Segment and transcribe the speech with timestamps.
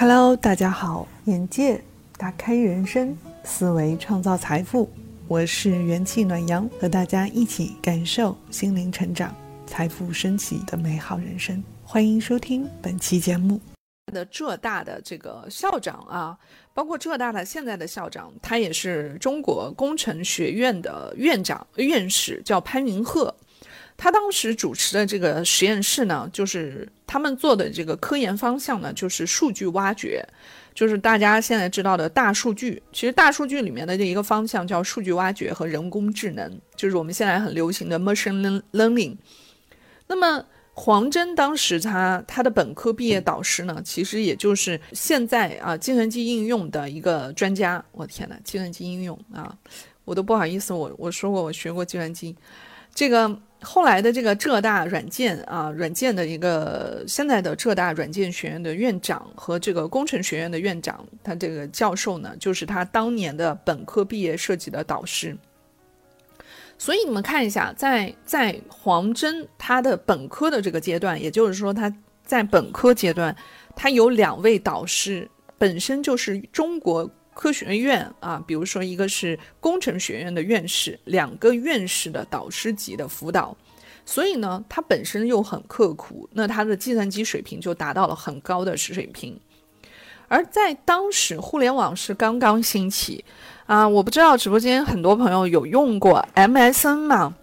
[0.00, 1.78] Hello，大家好，眼界
[2.16, 4.88] 打开人生，思维创造财富。
[5.28, 9.36] 我是元气暖阳，和大家一起感受心灵成长、
[9.66, 11.62] 财富升级的美好人生。
[11.84, 13.60] 欢迎收听本期节目。
[14.10, 16.38] 的浙大的这个校长啊，
[16.72, 23.34] 包括浙大的现在的校长，他也是中国工程学院的院长、院士，叫潘云鹤。
[24.02, 30.26] 他当时主持的这个实验室呢，就是他们做的这个科研方向呢，就是数据挖掘，
[30.74, 32.82] 就是大家现在知道的大数据。
[32.94, 39.14] 其实大数据里面的这一个方向叫数据挖掘和人工智能，就是我们现在很流行的 machine learning。
[40.06, 40.42] 那么
[40.72, 47.84] 黄真当时他他的本科毕业导师呢，其实也就是现在啊计算机应用的一个专家。
[47.92, 49.54] 我天呐，计算机应用啊，
[50.06, 52.34] 我都不好意思，我我说过我学过计算机，
[52.94, 53.38] 这个。
[53.62, 65.36] 后来的这个浙大软件啊，软件的一个现在的浙大软件学院的院长和这个工程学院的院长，他这个教授呢，就是他当年的本科毕业设计的导师。
[66.78, 73.36] 所以你们看一下，在在黄峥他的本科的这个阶段，也就是说他在本科阶段，
[73.76, 77.10] 他有两位导师，本身就是中国。
[77.34, 83.56] 科学院啊，比如说一个是工程学院的院士，两个院士的导师级的辅导，
[84.04, 89.38] 所以呢，他本身又很刻苦，那他的计算机水平就达到了很高的水平。
[90.28, 93.24] 而在当时，互联网是刚刚兴起
[93.66, 97.34] 啊，我不知道直播间很多朋友有用过 MSN 吗？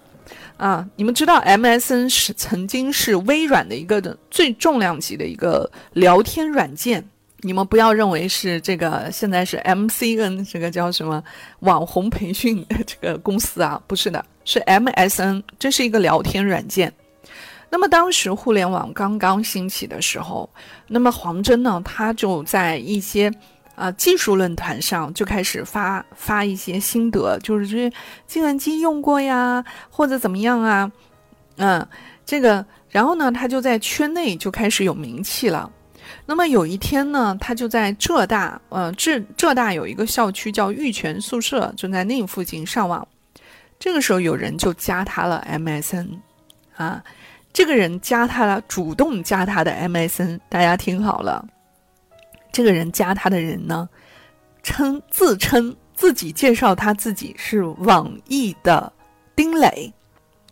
[0.58, 7.08] 啊，你们知道 MSN 是曾经是微软的一个的最重量级的一个聊天软件。
[7.42, 11.24] 你们不要认为是这个，现在是 MCN 这个叫什么
[11.60, 13.80] 网红培训这个公司啊？
[13.86, 16.92] 不是的，是 MSN，这是一个聊天软件。
[17.70, 20.50] 那么当时互联网刚刚兴起的时候，
[20.88, 23.32] 那么黄峥呢，他就在一些
[23.76, 27.90] 啊技术论坛上就开始发发一些心得，就是这
[28.26, 30.92] 计算机用过呀，或者怎么样啊？
[31.58, 31.88] 嗯，
[32.26, 35.70] 这个，然后呢，他就在圈内就开始有名气了。
[36.26, 43.08] 那么有一天呢，他就在浙大，呃，浙浙大有一个校区叫玉泉宿舍，就在那附近上网。
[43.80, 46.20] 这个时候有人就加他了 MSN，
[46.76, 47.04] 啊，
[47.54, 50.40] 这个人加他了，主动加他的 MSN。
[50.50, 51.48] 大家听好了，
[52.52, 53.88] 这个人加他的人呢，
[54.64, 58.92] 称自称自己介绍他自己是网易的
[59.36, 59.94] 丁磊，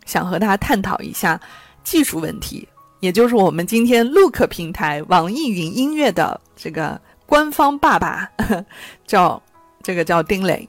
[0.05, 1.39] 想和他探讨一下
[1.83, 2.67] 技术问题。
[3.05, 8.27] 也就是我们今天 Look 平台网易云音乐的这个官方爸爸，
[9.05, 9.39] 叫
[9.83, 10.67] 这个叫丁磊。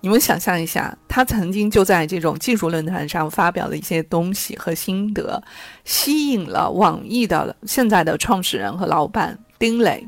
[0.00, 5.42] 你们想象一下，他曾经就在这种技术论坛上发表了一些东西和心得，
[5.84, 10.02] 吸引了网易的现在的创始人和老板丁磊。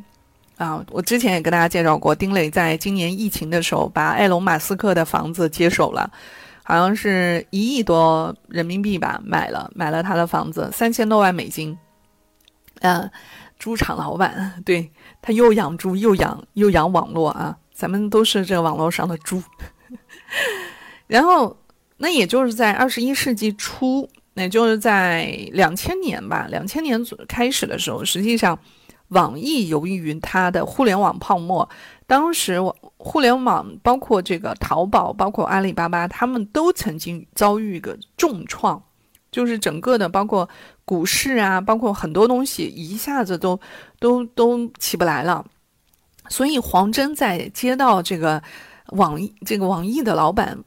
[0.57, 6.11] 啊，我之前也跟大家介绍过，丁磊在今年疫情的时候把埃隆·马斯克的房子接手了。
[6.69, 11.75] 好像是一亿多人民币吧，买了买了他的房子，三千多万美金。
[12.81, 13.11] 嗯，
[13.59, 14.93] 猪场老板， 对
[15.23, 19.43] 他又养猪又养又养网络啊，咱们都是这个网络上的猪。
[21.09, 21.57] 然后，
[21.97, 28.59] 那也就是在二十一世纪初，也就是在两千年吧，两千年左开始的时候，实际上，
[29.09, 31.67] 网易由于它的互联网泡沫。
[32.07, 38.83] 当时，我互联网包括这个淘宝，包括阿里巴巴，他们都曾经遭遇一个重创，
[39.31, 40.49] 就是整个的包括
[40.85, 43.59] 股市啊，包括很多东西一下子都
[44.01, 45.47] 都都起不来了。
[46.29, 48.43] 所以，黄峥在接到这个
[48.89, 50.59] 网这个网易的老板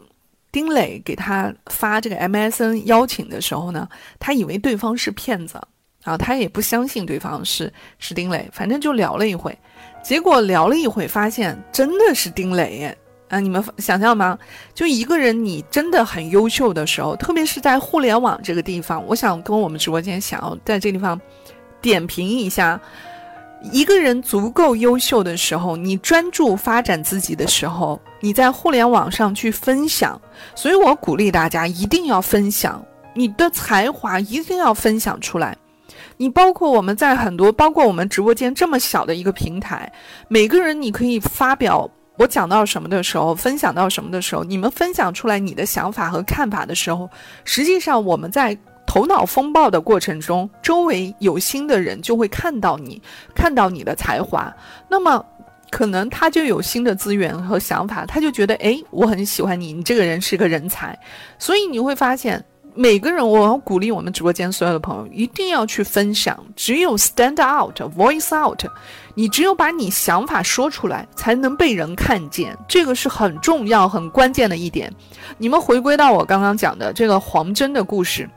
[0.52, 3.88] 丁磊给他发这个 MSN 邀请的时候呢，
[4.20, 5.62] 他以为对方是骗子
[6.04, 9.56] 啊，他也不相信对方是是丁磊，反正就聊了一会。
[10.04, 12.96] 结果聊了一会，发现真的是丁磊
[13.30, 13.40] 啊！
[13.40, 14.38] 你们想象吗？
[14.74, 21.20] 就一个人，你真的很优秀的时候，特别是在互联网这个地方，我想跟我们直播间想要在这地方
[21.80, 22.80] 点评一下：
[23.72, 30.20] 一个人足够优秀的时候，你专注发展自己的时候，你在互联网上去分享。
[30.56, 32.84] 所以我鼓励大家一定要分享
[33.14, 35.56] 你的才华，一定要分享出来。
[36.22, 39.92] 你包括我们在很多，包括我们直播间这么小的一个平台，
[40.28, 47.10] 每个人你可以发表我讲到什么的时候，分享到什么的时候，你们分享出来你的想法和看法的时候，
[47.44, 53.02] 实际上我们在头脑风暴的过程中，周围有心的人就会看到你，
[53.34, 54.56] 看到你的才华，
[54.88, 55.26] 那么
[55.72, 60.96] 可能他就有新的资源和想法，他就觉得哎，我很喜欢你，你这个人是个人才，
[61.40, 62.46] 所以你会发现。
[62.74, 66.38] 每个人，我要鼓励我们直播间所有的朋友，一定要去分享。
[66.56, 68.64] 只有 stand out，voice out，
[69.14, 72.58] 你只有把你想法说出来，才能被人看见。
[72.68, 74.92] 这个是很重要、很关键的一点。
[75.38, 78.30] 你们回归到我刚刚讲的这个黄真的故事。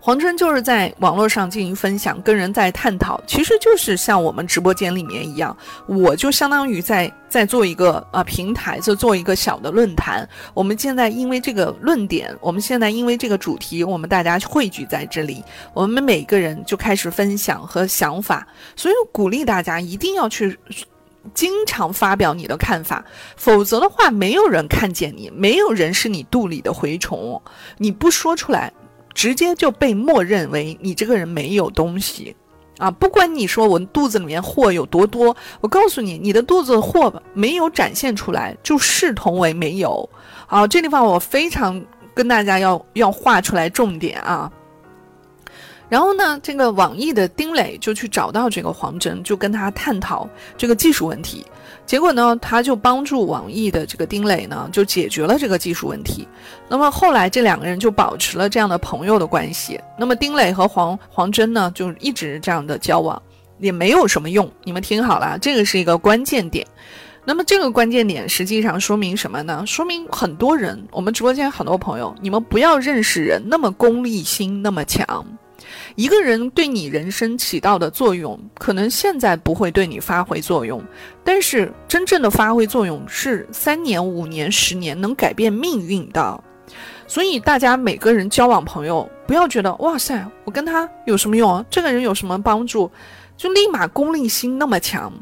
[0.00, 5.54] 黄真就是在网络上进行分享，跟人在探讨，其实就是像我们直播间里面一样，
[5.86, 10.26] 我就相当于在在做一个啊平台，就做一个小的论坛。
[10.54, 15.42] 我们现在因为这个论点，我们现在因为这个主题，我们大家汇聚在这里，
[15.74, 18.46] 我们每个人就开始分享和想法。
[18.76, 20.56] 所以鼓励大家一定要去
[21.34, 23.04] 经常发表你的看法，
[23.36, 27.42] 否则的话，没有人看见你，没有人是你肚里的蛔虫，
[27.76, 28.72] 你不说出来。
[29.18, 32.36] 直接就被默认为你这个人没有东西，
[32.78, 40.08] 啊，不管你说我肚子里面货有多多，我告诉你，你的肚子货没有展现出来，就视同为没有。
[40.46, 41.84] 好，这地方我非常
[42.14, 44.48] 跟大家要要画出来重点啊。
[45.88, 51.44] 然后呢，这个网易的丁磊就去找到这个黄峥，就跟他探讨这个技术问题。
[51.88, 56.28] 结果呢，他就帮助网易的这个丁磊呢，就解决了这个技术问题。
[56.68, 59.80] 那么后来这两个人就保持了这样的朋友的关系。
[59.98, 63.20] 那么丁磊和黄黄真呢，就一直这样的交往，
[63.58, 64.46] 也没有什么用。
[64.64, 66.66] 你们听好了，这个是一个关键点。
[67.24, 69.64] 那么这个关键点实际上说明什么呢？
[69.66, 75.26] 说明很多人，我们直播间很多朋友，你们不要认识人那么功利心那么强。
[75.98, 80.80] 一个人对你人生起到的作用，可能现在不会对你发挥作用，
[81.24, 86.40] 但是真正的发挥作用是三年、五年、十年能改变命运的。
[87.08, 91.66] 所以大家每个人交往朋友，不要觉得哇塞，我跟他有什么用啊？
[91.68, 92.88] 这个人有什么帮助？
[93.36, 95.12] 就立马功利心那么强。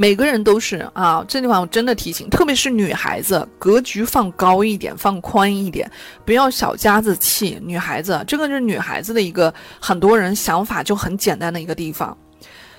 [0.00, 5.90] 每个人都是啊，这地方我真的提醒，特别是女孩子，格局放高一点，放宽一点，
[6.24, 7.58] 不要小家子气。
[7.60, 12.16] 女孩子，这个是女孩子的一个很多人想法就很简单的一个地方。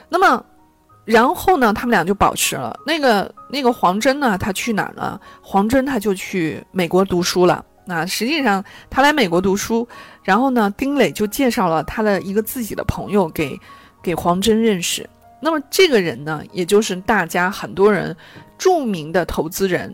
[0.07, 0.41] 那么，
[1.03, 2.79] 然后呢，他们俩就保持了。
[2.85, 5.19] 那个那个黄真呢，他去哪儿了？
[5.41, 7.65] 黄真他就去美国读书了。
[7.85, 9.85] 那实际上他来美国读书，
[10.23, 13.59] 然后呢，丁磊就介绍了他的一个自己的朋友给
[14.01, 15.05] 给黄真认识。
[15.41, 18.15] 那么这个人呢，也就是大家很多人
[18.57, 19.93] 著名的投资人，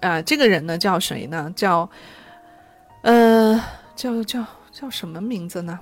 [0.00, 1.52] 啊，这个人呢叫谁呢？
[1.54, 1.88] 叫，
[3.02, 3.62] 呃，
[3.94, 5.78] 叫叫叫什么名字呢？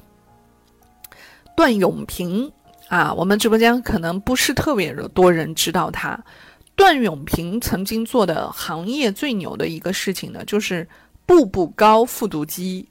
[1.56, 2.50] 段永平
[2.88, 6.19] 啊，我们直播间可能不是特别的多人知道他。
[6.75, 10.88] 段永平曾经做的行业最牛的一个事情呢，就是
[11.25, 12.88] 步步高复读机。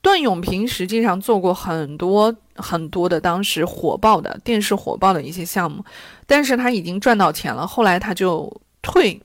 [0.00, 5.84] 段永平实际上做过很多很多的当时火爆的电视火爆的一些项目，
[6.26, 8.50] 但是他已经赚到钱了，后来他就
[8.80, 9.20] 退，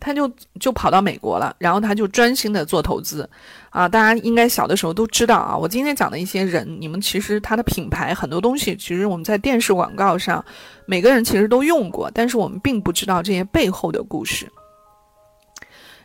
[0.00, 0.30] 他就
[0.60, 3.28] 就跑到美国了，然后他就专心的做投资，
[3.70, 10.44] 啊，大家应该小的时候都知道啊，我今天讲的一些人，你们其实他的品牌很多东西，其实我们在电视广告上，
[10.84, 14.50] 每个人其实都用过，但是我们并不知道这些背后的故事。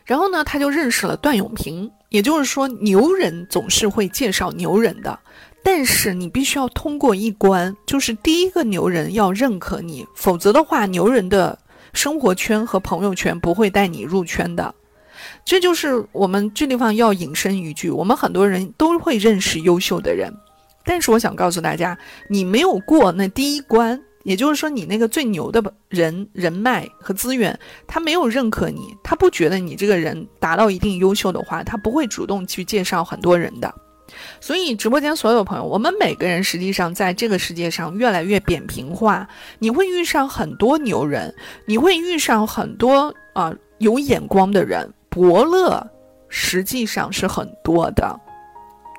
[0.04, 1.90] 然后呢，他就认识了段永平。
[2.10, 5.18] 也就是说，牛人总是会介绍牛人的，
[5.64, 11.58] 但是你必须要通过一关，就是第一个牛人要认可你，否则的话，牛人的
[11.92, 14.72] 生活圈和朋友圈不会带你入圈的。
[15.44, 20.32] 这就是我们这地方要引申一句：我们很多人都会认识优秀的人，
[20.84, 21.98] 但是我想告诉大家，
[22.28, 24.00] 你没有过那第一关。
[24.24, 33.72] 也就是说，你那个最牛的人人脉和资源，他没有认可你，他不觉得你这个人达到一定优秀的话，他不会主动去介绍很多人的。
[34.40, 39.26] 所以，直播间所有朋友，我们每个人实际上在这个世界上越来越扁平化，
[39.58, 41.34] 你会遇上很多牛人，
[41.66, 45.84] 你会遇上很多啊有眼光的人，伯乐
[46.28, 48.20] 实际上是很多的。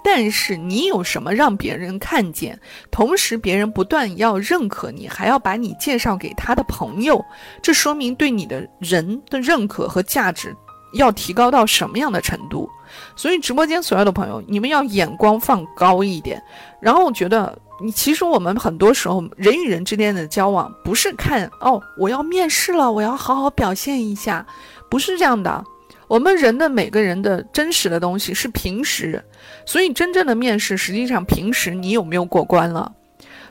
[0.07, 2.59] 但是你有什么让别人看见？
[2.91, 7.25] 同时，别人不断要认可你，还要把你介绍给他的朋友，
[7.59, 10.55] 这说明对你的人的认可和价值
[10.93, 12.69] 要提高到什么样的程度？
[13.15, 16.39] 所以，直播间所有的朋友，你们要眼光放高一点。
[16.79, 24.45] 然后，我觉得你其实我们很多时候人与人之间的交往，不是看哦，我要面试了，我要好好表现一下，
[24.87, 25.63] 不是这样的。
[26.07, 29.23] 我们人的每个人的真实的东西是平时，
[29.65, 32.91] 所以真正的面试实际上平时你有没有过关了？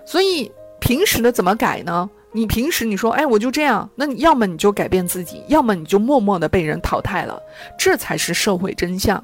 [0.06, 2.08] 所以平时的怎么改呢？
[2.32, 7.40] 你平时你说哎我就这样，那你要么你就改变自己，要么你就默默的被人淘汰了，
[7.78, 9.22] 这才是社会真相。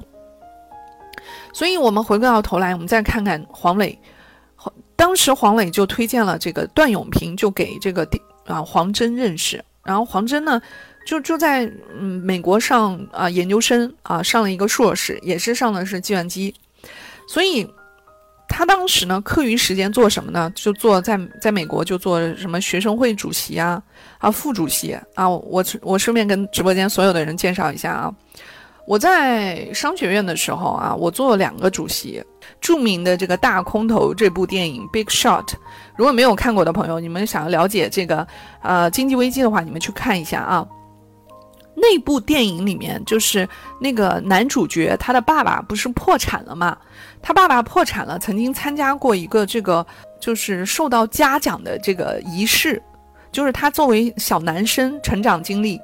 [1.53, 3.97] 所以我们回过到头来，我们再看看黄磊，
[4.95, 8.07] 当时黄磊就推荐了这个段永平，就给这个
[8.45, 10.61] 啊黄真认识，然后黄真呢。
[11.11, 11.65] 就就在
[11.99, 16.53] 嗯美国上啊研究生啊上了一个硕士，也是上的是计算机，
[17.27, 17.67] 所以。
[18.53, 20.51] 他当时呢，课余时间做什么呢？
[20.53, 23.81] 就做在在美国就做什么学生会主席啊，
[24.17, 25.29] 啊副主席啊。
[25.29, 28.13] 我我顺便跟直播间所有的人介绍一下啊，
[28.85, 32.21] 我在商学院的时候啊，我做了两个主席。
[32.59, 35.45] 著名的这个大空头这部电影《Big Shot》，
[35.95, 38.27] 如果没有看过的朋友，你们想要了解这个
[38.61, 40.67] 呃经济危机的话，你们去看一下啊。
[41.75, 43.47] 那部电影里面就是
[43.79, 46.77] 那个男主角，他的爸爸不是破产了吗？
[47.21, 49.85] 他爸爸破产了，曾经参加过一个这个
[50.19, 52.81] 就是受到嘉奖的这个仪式，
[53.31, 55.79] 就是他作为小男生成长经历，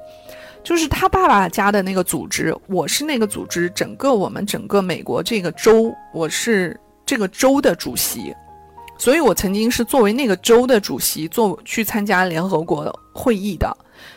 [0.62, 8.34] 就是他爸爸家的那个组织，我是那个组织，整个我们整个美国这个州，我是这个州的主席，
[8.98, 13.74] 所以我曾经是作为那个州的主席做去参加联合国会议的，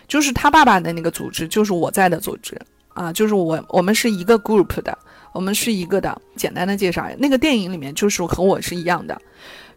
[0.08, 2.60] 就是他爸爸的那个组织，就是我在的组织
[2.90, 4.98] 啊，就是我我们是一个 group 的。
[5.34, 7.08] 我们是一个的，简单的介绍。
[7.18, 9.18] 那个电影里面就是和我是一样的。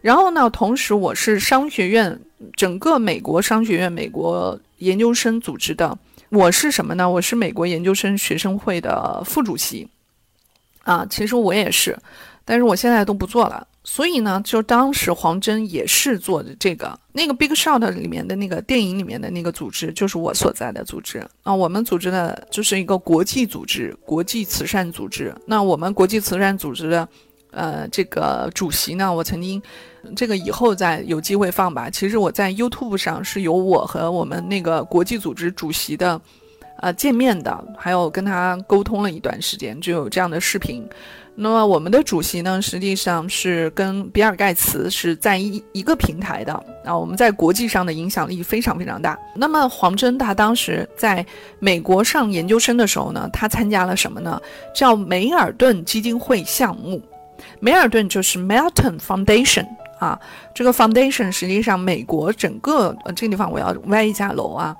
[0.01, 2.19] 然后呢，同时我是商学院
[2.57, 5.97] 整个美国商学院美国研究生组织的。
[6.27, 7.09] 我是什么呢？
[7.09, 9.87] 我是美国研究生学生会的副主席。
[10.83, 11.97] 啊，其实我也是，
[12.45, 13.67] 但是我现在都不做了。
[13.87, 21.53] 所以呢，就当时黄真也是做的这个那个《Big Shot》里面的那个电影里面的那个组织，就是我所在的组织啊。
[21.53, 25.35] 我们组织的就是一个国际组织，国际慈善组织。
[25.45, 27.07] 那我们国际慈善组织的，
[27.51, 29.61] 呃，这个主席呢，我曾经，
[30.15, 31.87] 这个以后再有机会放吧。
[31.87, 36.19] 其实我在 YouTube 上是有我和我们那个国际组织主席的，
[36.85, 40.87] 呃，见面的，还有跟他沟通了一段时间，就有这样的视频。
[41.33, 46.95] 那么我们的主席呢，实际上是跟比尔盖茨是在一一个平台的啊。
[46.95, 49.17] 我们在国际上的影响力非常非常大。
[49.33, 51.25] 那么黄峥他当时在
[51.57, 54.39] 美国上研究生的时候呢，他参加了什么呢？
[54.71, 57.01] 叫梅尔顿基金会项目。
[57.59, 59.65] 梅尔顿就是 Melton Foundation
[59.97, 60.19] 啊。
[60.53, 64.77] 这个 Foundation 实际上美国整个呃这个地方我要歪一下楼啊。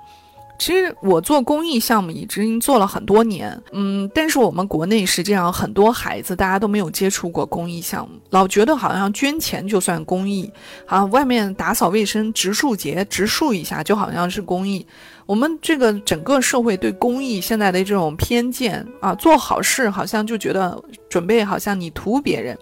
[0.58, 10.50] 其实我做公益项目已经做了很多年，嗯，但是我们国内实际上很多孩子大家都没有接触过公益项目，老觉得好像捐钱就算公益，
[10.86, 14.86] 啊，外面打扫卫生、植树节植树一下就好像是公益。
[15.26, 22.56] 我们这个整个社会对公益现在的这种偏见啊，做好事好像就觉得准备好像你图别人。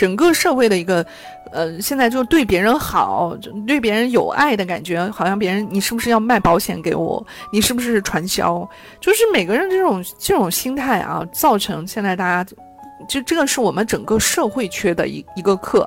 [0.00, 1.04] 整个社会的一个，
[1.52, 7.22] 呃，现在就对别人好，对别人有爱的感觉，好像别人你是不是要卖保险给我？
[7.52, 8.66] 你是不是传销？
[8.98, 12.50] 就是每个人这种这种心态啊，造成现在大家，
[13.10, 15.86] 就这个是我们整个社会缺的一一个课。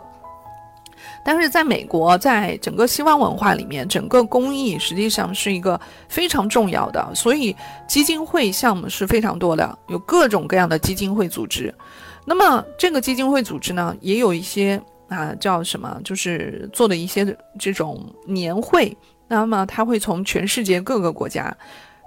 [1.25, 7.55] 但是在美国，在整个西方文化里面，整个公益实际上是一个非常重要的，所以
[7.87, 11.73] 基金会项目是非常多的，有各种各样的基金会组织。
[12.25, 18.95] 那么这个基金会组织呢，也有一些啊叫什么，就是做的一些这种年会。
[19.27, 21.55] 那么他会从全世界各个国家，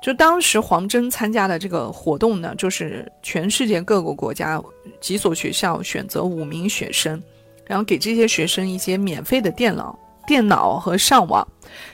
[0.00, 4.62] 就当时黄峥参加的这个活动呢，就是全世界各个国家
[5.00, 7.20] 几所学校选择五名学生，
[7.66, 11.46] 然后给这些学生一些免费的电脑、电脑和上网，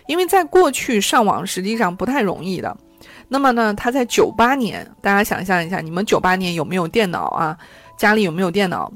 [0.06, 2.76] 因为在过去上网实际上不太容易的。
[3.28, 7.56] 那么呢，他在九八年，大家想象一下，你们九八年有没有电脑啊？
[8.02, 8.92] 家里有没有电脑？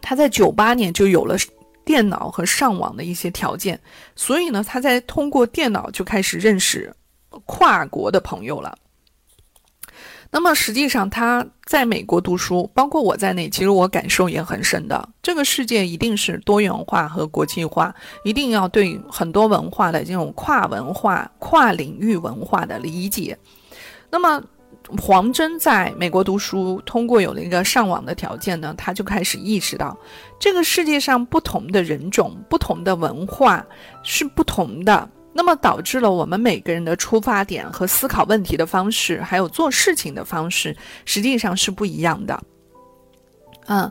[0.00, 1.36] 他在九八年就有了
[1.84, 3.78] 电脑和上网的一些条件，
[4.14, 6.90] 所以呢，他在通过电脑就开始认识
[7.44, 8.74] 跨国的朋友了。
[10.30, 15.06] 那么实际上他在美国读书，包括我在内，其实我感受也很深的。
[15.20, 17.94] 这个世界一定是多元化和国际化，
[18.24, 23.36] 一定要对很多文化的这种跨文化、跨领域文化的理解。
[24.08, 24.42] 那么。
[25.02, 29.96] 黄峥在美国读书，通过有了一个上网的条件呢，他就开始意识到，
[30.38, 33.66] 这个世界上不同的人种、不同的文化
[34.04, 42.40] 是不同的，那么导致了我们每个人的出发点和思考问题的方式，还有做事情的方式，实际上是不一样的。
[43.66, 43.90] 嗯，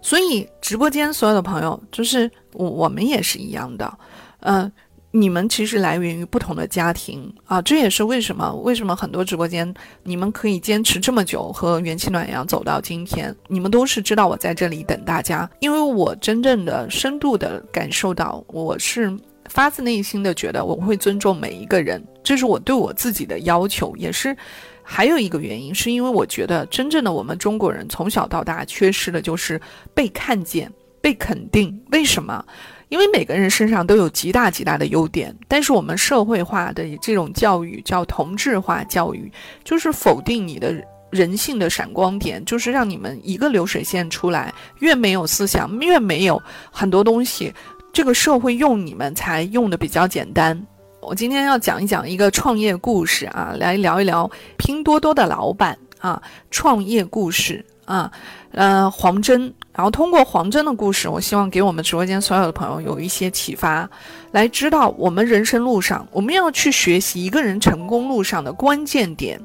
[0.00, 3.98] 所以直播间所有的朋友，就是我我们也是一样的，
[4.40, 4.70] 嗯。
[5.18, 19.10] 你们其实来源于不同的家庭啊，这也是为什么为什么很多直播间你们可以坚持这么久和元气暖阳走到今天，你们都是知道我在这里等大家，因为我真正的深度的感受到，我是
[19.48, 24.36] 发自内心的觉得我会尊重每一个人，这是我对我自己的要求，也是
[24.82, 29.58] 还有一个原因，是因为我觉得真正的我们中国人从小到大缺失的就是
[29.94, 30.70] 被看见、
[31.00, 32.44] 被肯定，为什么？
[32.88, 39.30] 因为每个人身上都有极大极大的优点，但是我们社会化的这种教育叫同质化教育，
[39.64, 40.74] 就是否定你的
[41.10, 46.40] 人性的闪光点，就是让你们一个流水线出来，越没有思想，越没有
[46.70, 47.52] 很多东西，
[47.92, 50.60] 这个社会用你们才用的比较简单。
[51.00, 58.10] 我今天要讲一讲一个创业故事啊，来聊一聊拼多多的老板啊，创业故事啊，
[58.52, 59.52] 呃，黄峥。
[59.76, 63.88] 然后通过黄峥的故事，我希望给我们直播间所有的朋友有一些启发，
[64.30, 69.38] 来知道我们人生路上我们要去学习一个人成功路上的关键点。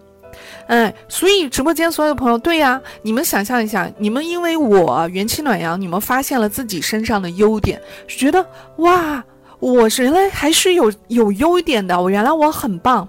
[0.67, 8.45] 哎，所以直播间所有的朋友，对呀，你们想象一下，你们因为我元气暖阳，你们发现了自己身上的优点，觉得
[8.77, 9.21] 哇，
[9.59, 13.05] 我原来还是有有优点的，我原来我很棒。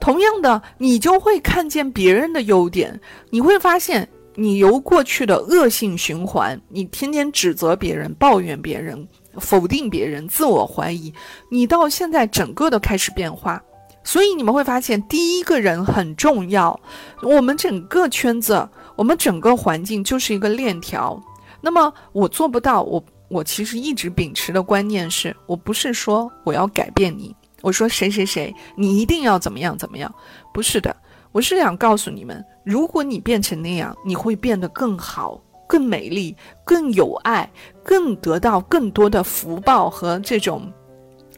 [0.00, 4.08] 同样的，你就会看见别人的优点，你会发现。
[4.34, 9.06] 你由过去的恶性循环，你天天指责别人、抱怨别人、
[9.38, 11.12] 否定别人、自我怀疑，
[11.50, 13.62] 你到现在整个的开始变化。
[14.02, 16.78] 所以你们会发现，第一个人很重要。
[17.22, 21.18] 我们整个圈子，我们整个环境就是一个链条。
[21.60, 30.14] 那么我做不到，我我其实一直秉持的观念是，我不是说我要改变你，我说谁谁谁，你一定要怎么样怎么样，
[30.52, 30.94] 不是的。
[31.32, 37.48] 我是想告诉你们，如果你变成那样，你会变得更好、更美丽、更有爱、
[37.82, 40.72] 更得到更多的福报和这种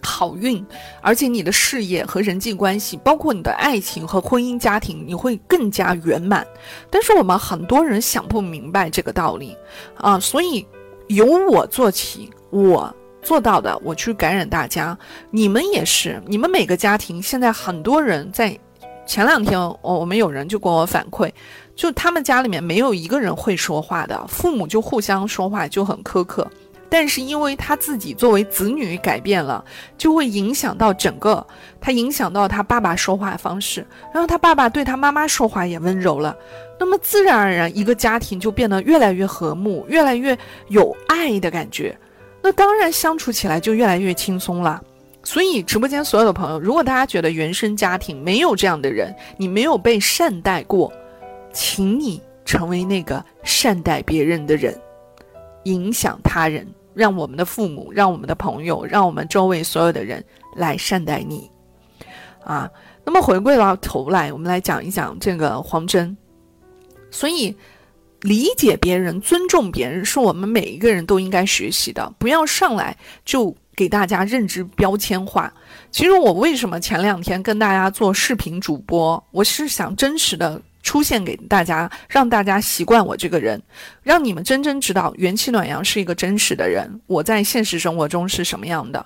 [0.01, 0.65] 好运，
[1.03, 6.47] 而且你的事业和人际关系，包括你的爱情和婚姻家庭，你会更加圆满。
[6.91, 9.57] 但是我们很多人想不明白这个道理
[9.97, 10.65] 啊，所以
[11.09, 14.97] 由我做起，我做到的，我去感染大家。
[15.33, 18.57] 你们也是，你们每个家庭现在很多人在。
[19.07, 21.31] 前两天，我我们有人就跟我反馈，
[21.75, 26.47] 就他们家里面没有一个人会说话的，父母就互相说话就很苛刻。
[26.89, 29.65] 但是因为他自己作为子女改变了，
[29.99, 31.45] 就会影响到整个，
[31.81, 33.85] 他影响到他爸爸说话方式，
[34.15, 36.37] 然后他爸爸对他妈妈说话也温柔了，
[36.79, 40.37] 那么自然而然一个家庭就变得越来越和睦，越来越
[40.69, 41.97] 有爱的感觉，
[42.41, 44.81] 那当然相处起来就越来越轻松了。
[45.27, 50.91] 所以，直播间所有的朋友，如果大家觉得原生家庭没有这样的人，你没有被善待过，
[51.53, 54.73] 请你成为那个善待别人的人，
[55.65, 60.25] 影响他人，让我们的父母，让我们的朋友，让我们周围所有的人
[60.55, 61.51] 来善待你，
[62.45, 62.71] 啊。
[63.05, 66.17] 那么，回归到头来，我们来讲一讲这个黄真。
[67.11, 67.53] 所以，
[68.21, 72.15] 理解别人、尊重别人，是我们每一个人都应该学习的。
[72.17, 73.53] 不要上来就。
[73.77, 75.53] 给大家认知标签化。
[75.93, 83.63] 其实我为什么前两天跟大家做视频主播，我是想真实的出现给大家，让大家习惯我这个人，
[84.03, 89.05] 让你们真正知道元气暖阳是一个真实的人，我在现实生活中是什么样的。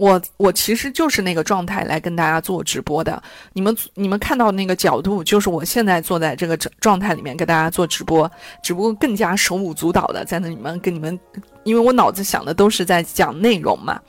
[0.00, 8.30] 我我其实就是那个状态来跟大家做直播的，你们你们看到那个角度，就是我现在坐在这个状状态里面跟大家做直播，
[8.62, 11.20] 只不过更加手舞足蹈的在那里面跟你们，
[11.64, 14.00] 因为我脑子想的都是在讲内容嘛。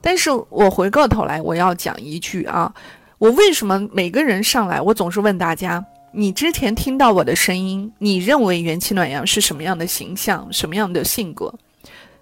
[0.00, 2.74] 但是我回过头来，我要讲一句啊，
[3.18, 11.54] 我为什么每个人上来，我总是问大家，你之前听到我的声音，你认为元气暖阳是什么样的形象，什么样的性格？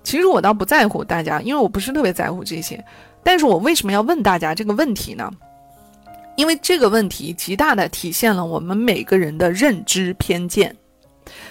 [0.03, 2.83] 其实我倒不在乎大家，因为我不是特别在乎这些。
[3.23, 5.31] 但是我为什么要问大家这个问题呢？
[6.37, 10.75] 因为这个问题极大的体现了我们每个人的认知偏见。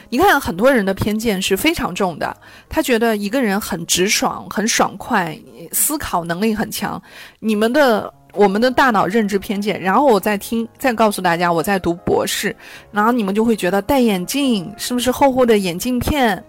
[0.09, 2.35] 你看，很多人的偏见是非常重的，
[2.67, 5.39] 他觉得一个人很直爽、很爽快，
[5.71, 7.01] 思考能力很强。
[7.39, 8.13] 你们的。
[8.33, 12.55] 我们的大脑认知偏见，然后我再听，再告诉大家，我在读博士，
[12.91, 16.43] 然后你们就会觉得戴眼镜是不是厚厚的眼镜片？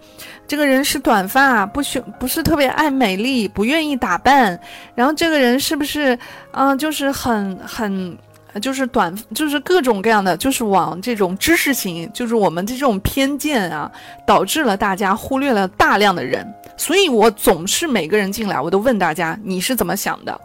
[0.46, 4.58] 这个人是短发，不需不是特别爱美丽，不愿意打扮，
[4.94, 6.18] 然后这个人是不是，
[6.50, 8.16] 嗯，就是很很，
[8.60, 13.90] 就是短，就是各种各样的，就是往这种知识型，就是我们的这种偏见啊，
[14.26, 20.38] 导致了大家忽略了大量的人，所以我总是每个人进来，我都问大家你是怎么想的。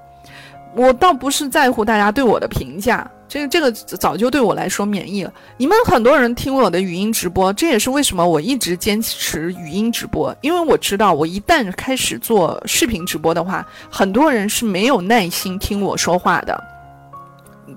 [0.78, 5.34] 我倒不是在乎大家对我的评价，这个这个早就对我来说免疫了。
[5.58, 16.64] 你们很多人听我的语音直播，这也是为什么我一直坚持语音直播，因为我知道我一旦开始做视频直播的话，很多人是没有耐心听我说话的。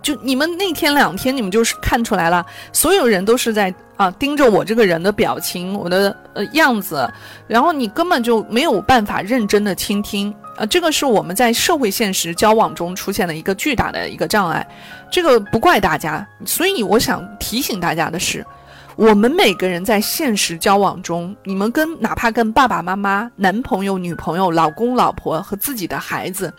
[0.03, 7.11] 就你们那天两天，你们就是看出来了，所有人都是在啊盯着我这个人的表情，我的呃样子，
[7.49, 14.67] 然后你根本就没有办法认真的倾听，啊，这个是我们在社会现实交往中出现的一个巨大的一个障碍，
[15.11, 18.45] 这个不怪大家，所以我想提醒大家的是，
[18.97, 26.53] 我们每个人在现实交往中，你们跟哪怕跟爸爸妈妈、男朋友、女朋友、老公、老婆和自己的孩子。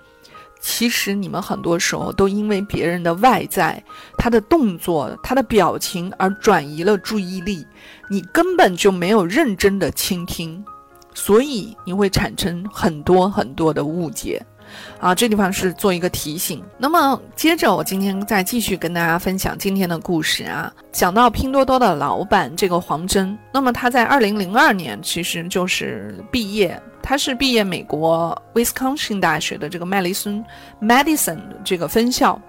[0.63, 3.83] 其实你们很多时候都因为别人的外在、
[4.15, 7.65] 他的动作、他的表情而转移了注意力，
[8.07, 10.63] 你根本就没有认真的倾听，
[11.13, 14.41] 所以你会产生很多很多的误解。
[15.01, 16.63] 啊，这地方是做一个提醒。
[16.77, 20.71] 那么接着，我今天再继续跟大家分享今天的故事啊。
[20.93, 30.41] 讲到拼多多的老板这个黄峥，那么他在二零零二年其实就是毕业，他是毕业美国 Wisconsin 大学的这个麦迪森
[30.81, 32.41] Madison 这个分校。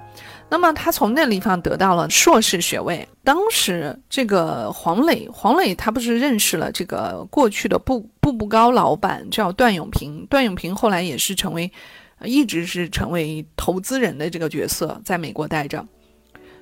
[0.52, 3.08] 那么他从那地方得到了硕士学位。
[3.24, 11.72] 当时这个黄磊，黄磊他不是认识了这个过去的步步步高老板叫段永平，段永平后来也是成为。
[12.24, 15.84] 一直是成为投资人的这个角色，在美国待着。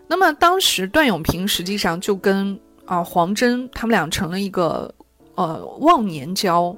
[0.07, 4.95] 那么当时段永平实际上就跟啊黄峥他们俩成了一个
[5.35, 6.75] 呃忘年交。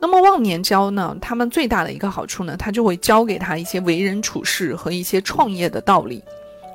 [0.00, 6.20] 那么忘年交呢，他们最大的一个好处呢，他就会教给他一些为人处事和一些创业的道理。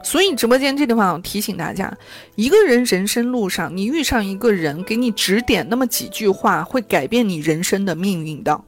[0.04, 1.96] 所以直播间这地方提醒大家，
[2.36, 8.62] 一个人人生路上，你遇上一个人给你指点那么几句话，会改变你人生的命运的。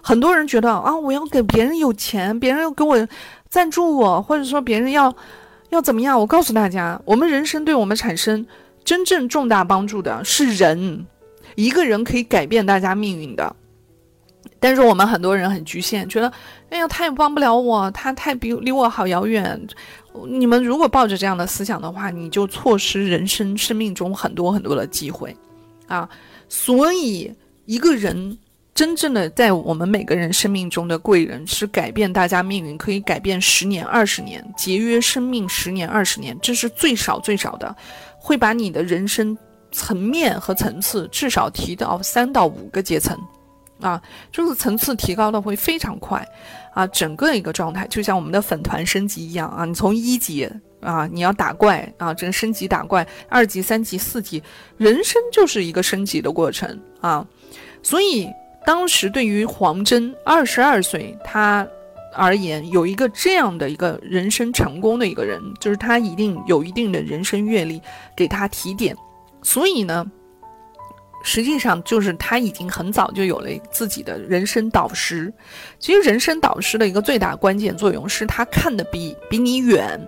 [0.00, 3.08] 很多人觉得啊，我要给别人有钱，别人要给我
[3.48, 5.14] 赞助我，或者说别人要
[5.70, 6.18] 要怎么样？
[6.18, 8.46] 我告诉大家，我们人生对我们产生
[8.84, 11.06] 真正重大帮助的是人，
[11.56, 13.54] 一个人可以改变大家命运的。
[14.60, 16.32] 但是我们很多人很局限，觉得
[16.70, 19.60] 哎呀，他也帮不了我，他太比离我好遥远。
[20.28, 25.36] 你们如果抱着这样的思想的话，你就错失人生生命中很多很多的机会
[25.86, 26.08] 啊。
[26.48, 27.32] 所以
[27.66, 28.38] 一个人。
[28.74, 37.74] 真正的在我们每个人生命中的贵人，是改变大家命运，可以改变十年、二十年，节约生命十年、二十年，这是最少最少的，
[38.20, 39.36] 会把你的人生
[39.72, 43.18] 层面和层次至少提到三到五个阶层，
[43.80, 44.00] 啊，
[44.32, 46.26] 就是层次提高的会非常快，
[46.74, 50.48] 啊，整个一个状态就像我们的粉团升级一样啊，你从一级
[50.80, 54.42] 啊，你要打怪啊，这个升级打怪，二级、三级、四级，
[54.76, 57.26] 人生就是一个升级的过程啊，
[57.82, 58.28] 所以。
[58.66, 61.66] 当时对于黄峥二十二岁他
[62.14, 67.80] 而言，有一个这样的一个人生成功的一个人，就是他一定有一定的人生阅历，
[68.14, 68.94] 给他提点。
[69.42, 70.04] 所以呢，
[71.22, 75.32] 实际上就是他已经很早就有了自己的人生导师。
[75.78, 80.00] 其实人生导师的一个最大关键作用是他看的比比你远，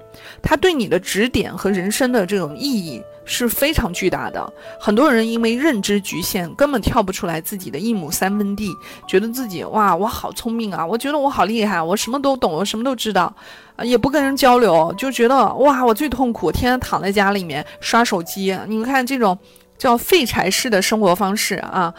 [0.43, 3.03] 他对你的指点和人生的这种意义。
[3.27, 4.53] 是非常巨大的。
[4.81, 8.69] 很多人因为认知局限，根本跳不出来自己的一亩三分地，
[9.07, 13.33] 觉得自己哇，我好聪明啊，我觉得我好厉害，我什么都懂，我什么都知道，
[13.77, 18.59] 啊，也不跟人交流，就觉得哇，我最痛苦，天天躺在家里面刷手机。
[18.67, 19.39] 你们看这种
[19.81, 21.93] 叫废柴式的生活方式啊，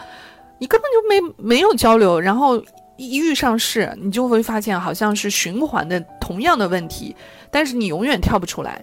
[0.58, 2.62] 你根本就没没有交流，然后
[2.96, 7.14] 一遇上事，你就会发现好像是循环的同样的问题，
[7.50, 8.82] 但是你永远跳不出来。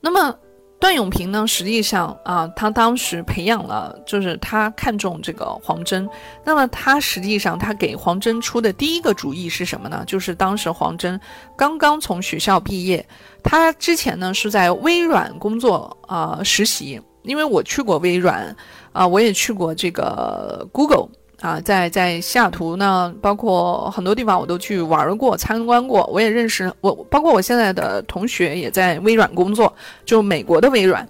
[0.00, 0.34] 那么。
[0.80, 6.08] 段永平呢，实际上啊，他当时培养了，就是他看中这个黄峥。
[6.44, 10.04] 那么他实际上他给黄峥出的第一个主意是什么呢？
[10.06, 11.20] 就是当时黄峥
[11.56, 13.04] 刚刚从学校毕业，
[13.42, 17.00] 他之前呢是在微软工作啊实习。
[17.28, 18.56] 因为我去过微软
[18.92, 21.08] 啊，我也去过这个 Google。
[21.40, 26.04] 啊，在在西雅图呢，包括很多地方我都去玩过、参观过。
[26.12, 29.72] 我也认识我，包括我现在的同学也在微软工作，
[30.04, 31.08] 就美国的微软，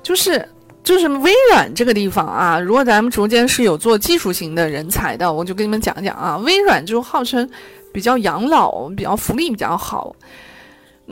[0.00, 0.48] 就是
[0.84, 2.56] 就是微软这个地方啊。
[2.56, 6.36] 如果咱们直播间是有做技术型的人才的，我就跟你们讲讲啊。
[6.44, 7.50] 微软就号称
[7.92, 10.14] 比较养老，比较福利比较好。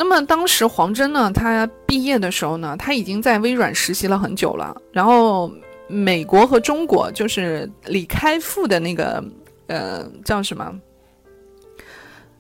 [0.01, 5.53] 那么当时黄峥呢，他毕业的时候呢，他已经在微软实习了很久了，然后。
[5.93, 9.21] 美国和中国就是李开复的那个，
[9.67, 10.73] 呃，叫什么？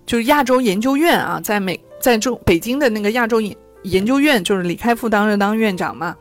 [0.07, 6.16] 就是亚洲研究院啊，在美在中北京的那个亚洲研研究院，就是李开复当时当院长嘛，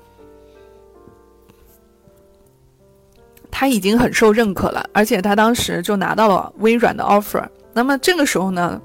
[3.51, 7.47] 他已经很受认可了，而且他当时就拿到了微软的 offer。
[7.73, 8.81] 那么这个时候呢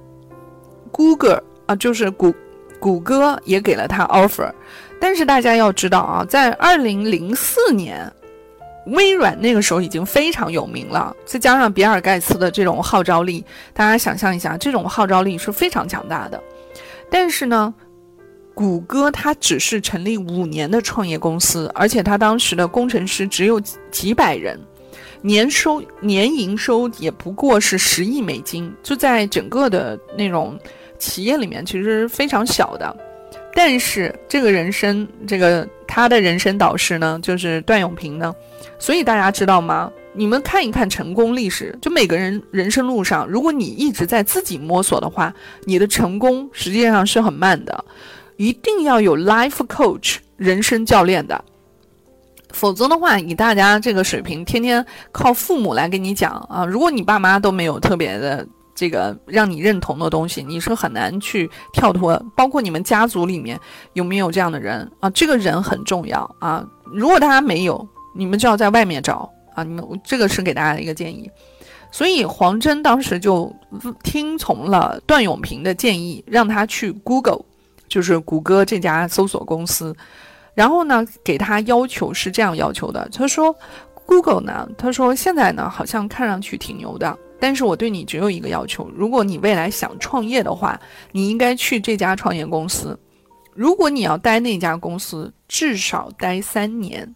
[0.92, 2.30] ，Google 啊，就是谷
[2.84, 4.52] 谷歌也给了他 offer，
[5.00, 8.12] 但是大家要知道啊，在二零零四年。
[8.88, 13.42] 微软那个时候已经非常有名了，再加上比尔盖茨的这种号召力，
[13.72, 16.38] 大家想象一下，这种号召力是非常强大的。
[17.10, 17.72] 但是呢，
[18.52, 23.58] 谷歌它只是成立五年的创业公司，而且它当时的工程师只有
[23.90, 24.60] 几百人，
[25.22, 30.58] 年收年营收也不过是十亿美金，就在整个的那种
[30.98, 32.96] 企业里面其实非常小的。
[33.56, 38.34] 但是这个人生，这个他的人生导师呢，就是段永平呢。
[38.78, 39.90] 所以大家知道吗？
[40.12, 45.32] 你们看一看成功历史，就每个人人生路上，如果你一直在自己摸索的话，
[45.64, 47.84] 你的成功实际上是很慢的，
[48.36, 51.44] 一定要有 life coach 人生教练的，
[52.52, 62.20] 否则的话，以大家这个水平，天天靠父母来给你讲啊，如果你爸妈都没有特别的这个让你认同的东西，你是很难去跳脱。
[62.36, 63.58] 包括你们家族里面
[63.92, 65.08] 有没有这样的人啊？
[65.10, 69.30] 这个人很重要啊，如果大家没有，你们就要在外面找。
[69.54, 71.30] 啊，你们这个是给大家的一个建议，
[71.92, 73.54] 所以黄峥当时就
[74.02, 77.38] 听从了段永平的建议，让他去 Google，
[77.86, 79.94] 就是谷歌这家搜索公司，
[80.54, 83.54] 然后呢，给他要求是这样要求的，他说
[84.06, 90.80] ，Google 呢，他说现在呢好像看上去挺牛的，但是我对你只有一个要求，如果你未来想创业的话，
[91.12, 92.98] 你应该去这家创业公司，
[93.52, 97.14] 如果你要待那家公司，至少待三年。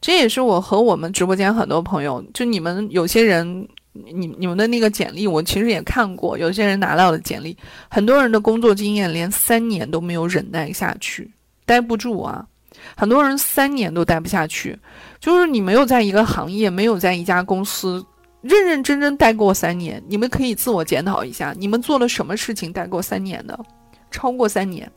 [0.00, 7.56] 这也是我和我们直播间很多朋友，就你们有些人，你你们的那个简历，我其实也看过，有些人拿到的简历，
[7.88, 11.30] 很多人的工作经验连三年都没有忍耐下去，
[11.64, 12.44] 待不住啊，
[12.96, 14.76] 很多人三年都待不下去，
[15.20, 18.04] 就是你没有在一个行业，没有在一家公司
[18.42, 23.58] 认认真真待过三年，你们可以自我检讨一下，你们做了什么事情待过三年的，
[24.10, 24.90] 超过三年，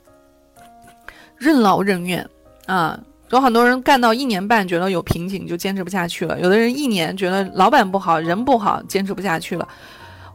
[1.37, 2.27] 任劳任怨
[2.65, 2.99] 啊。
[3.31, 9.67] 有很多人干到一年半，觉得有瓶颈就坚持不下去了；有的人一年觉得老板不好，人不好，坚持不下去了。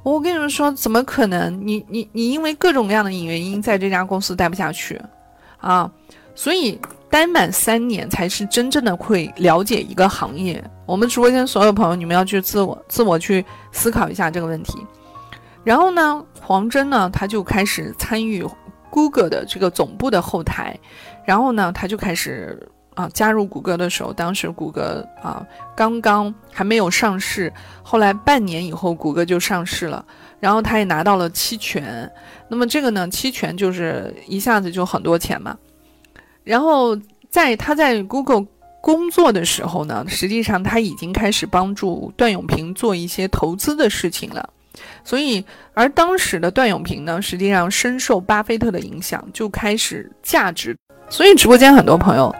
[0.02, 1.64] 我跟你们说，怎么可能？
[1.64, 5.00] 你你你因为各种各样的原因，在这家公司待不下去
[5.58, 5.88] 啊！
[6.34, 6.76] 所以
[7.10, 10.62] 待满三年才是真正的会了解一个行业。
[10.86, 14.78] 我们直播间所有朋友，你们要去自我自我去思考一下这个问题。
[15.64, 18.46] 然后呢，黄峥呢，他就开始参与
[18.90, 20.78] Google 的这个总部的后台，
[21.24, 22.68] 然后呢，他就开始。
[22.94, 30.04] 啊，加入谷歌的时候，当时谷歌啊刚刚还没有上市，后来半年以后谷歌就上市了，
[30.40, 32.10] 然后他也拿到了期权，
[32.48, 35.56] 那么这个呢，期权就是一下子就很多钱嘛。
[36.48, 38.46] 然后在他在 Google
[38.80, 44.48] 工作的时候呢，实际上他已经开始帮助段永平做一些投资的事情了，
[45.04, 50.74] 所以而当时的段永平呢，实际上深受巴菲特的影响，就开始价值，
[51.10, 52.34] 所以直播间很多朋友。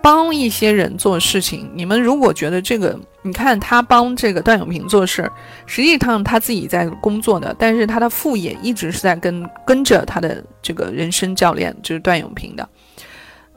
[0.00, 5.28] 帮一些人做事情，你们如果觉得这个，你看他帮这个段永平做事，
[5.66, 12.66] 实际上他自己在工作的，但是他的副业一直是在跟跟着他的这个人生教练，就是段永平的。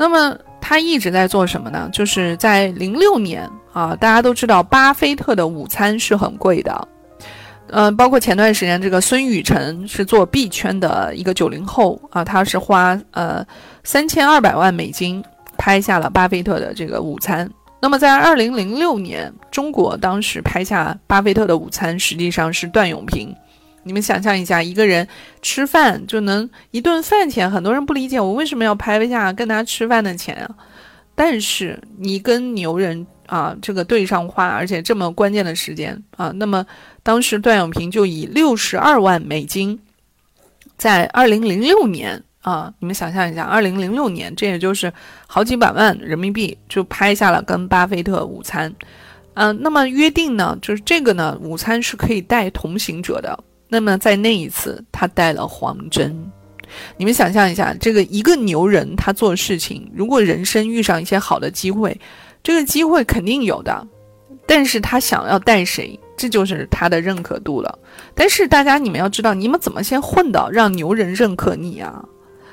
[0.02, 1.88] 那么他一直在做什么呢？
[1.94, 6.88] 就是在零六年啊，大家都知道巴菲特的午餐是很贵的，
[7.70, 13.46] 呃，包括前段时间这个孙雨晨是做币圈的一个九零后啊，他是花呃
[13.84, 15.24] 三千二百万美金。
[15.58, 17.48] 拍下了巴菲特的这个午餐。
[17.80, 23.32] 那么，在二零零六年，中国当时拍下巴菲特的午餐，实际上是段永平。
[23.84, 25.08] 你们想象一下，一个人
[25.41, 30.56] 吃饭就能一顿饭钱，很多人不理解我为什么要拍一下跟他吃饭的钱啊？
[31.15, 36.65] 但是你跟牛人啊这个对上话，而且这么关键的时间啊，那么
[37.04, 39.80] 当时段永平就以六十二万美金，
[40.78, 42.24] 在二零零六年。
[42.41, 44.91] 啊，你们想象一下，二零零六年，这也就是
[45.28, 48.74] 好几百万人民币就拍下了跟巴菲特午餐，
[49.36, 53.44] 嗯，那么约定呢，就是这个呢，午餐是可以带同行者的。
[53.74, 56.14] 那么在那一次，他带了黄峥。
[56.98, 61.98] 你们想象一下，这个一个牛人他做事情，如果人生遇上一些好的机会，
[62.44, 63.88] 这个机会肯定有的，
[64.46, 65.98] 但是他想要带谁？
[66.18, 67.80] 这就是他的认可度了。
[68.14, 72.04] 但是大家你们要知道，你们怎么先混到让牛人认可你啊？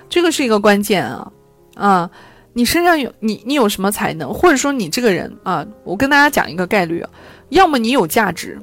[0.08, 1.32] 这个是一个关键啊，
[1.74, 2.10] 啊，
[2.52, 7.04] 你身上有你，你有什么才能，或者说你这个人啊，我跟大家讲一个概率，
[7.48, 8.58] 要么你有价值，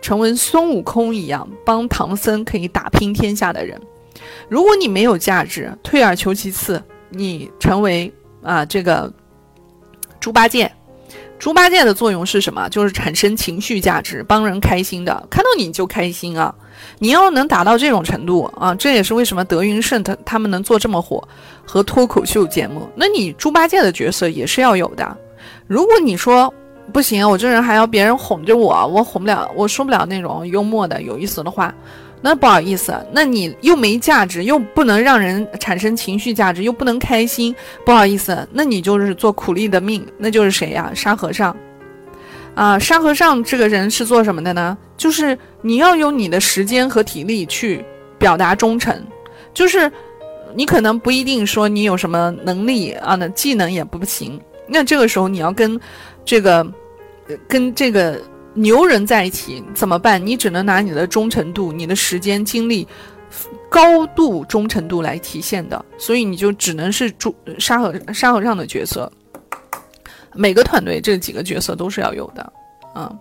[0.00, 3.78] 成为孙悟空一样帮唐僧可以打拼天下的人；
[4.48, 9.12] 如果你没有价值，退而求其次，你成为啊这个
[10.18, 10.70] 猪八戒。
[11.38, 12.68] 猪八戒的作用是什么？
[12.68, 16.54] 就是产生情绪价值，帮人开心的，看到你就开心啊。
[16.98, 21.26] 你要能达到这种程度啊，这也是为什么德云社他他们能做这么火
[21.64, 22.86] 和脱口秀节目。
[22.94, 25.16] 那你猪八戒的角色也是要有的。
[25.66, 26.52] 如果你说
[26.92, 31.74] 不行，我这人还要别人哄着我，我哄不了，我说不了那种幽默的有意思的话，
[32.20, 40.90] 那不好意思，那你又没价值，又不能让人产生情绪价值，又不能开心，不好意思，那你就是做苦力的命，那就是谁呀？
[40.94, 41.56] 沙和尚。
[42.54, 44.76] 啊，沙和尚这个人是做什么的呢？
[44.96, 47.82] 就是你要用你的时间和体力去
[48.18, 48.94] 表达忠诚，
[49.54, 49.90] 就是
[50.54, 54.38] 你可能不一定说你有什么能力啊，那技能也不行。
[54.66, 55.80] 那这个时候你要跟
[56.24, 56.66] 这个
[57.48, 58.20] 跟这个
[58.54, 60.24] 牛人在一起怎么办？
[60.24, 62.86] 你只能拿你的忠诚度、你的时间、精力、
[63.68, 69.10] 高度忠诚度来体现的，所以你就只能是主沙和沙和尚的角色。
[70.32, 72.52] 每个团队这几个角色都是要有的，
[72.94, 73.12] 啊，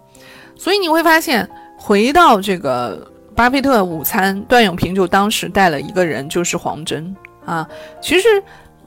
[0.55, 7.67] 所以你会发现，回到这个巴菲特午餐，段永平就当时带了一个人，就是黄峥啊。
[7.99, 8.27] 其实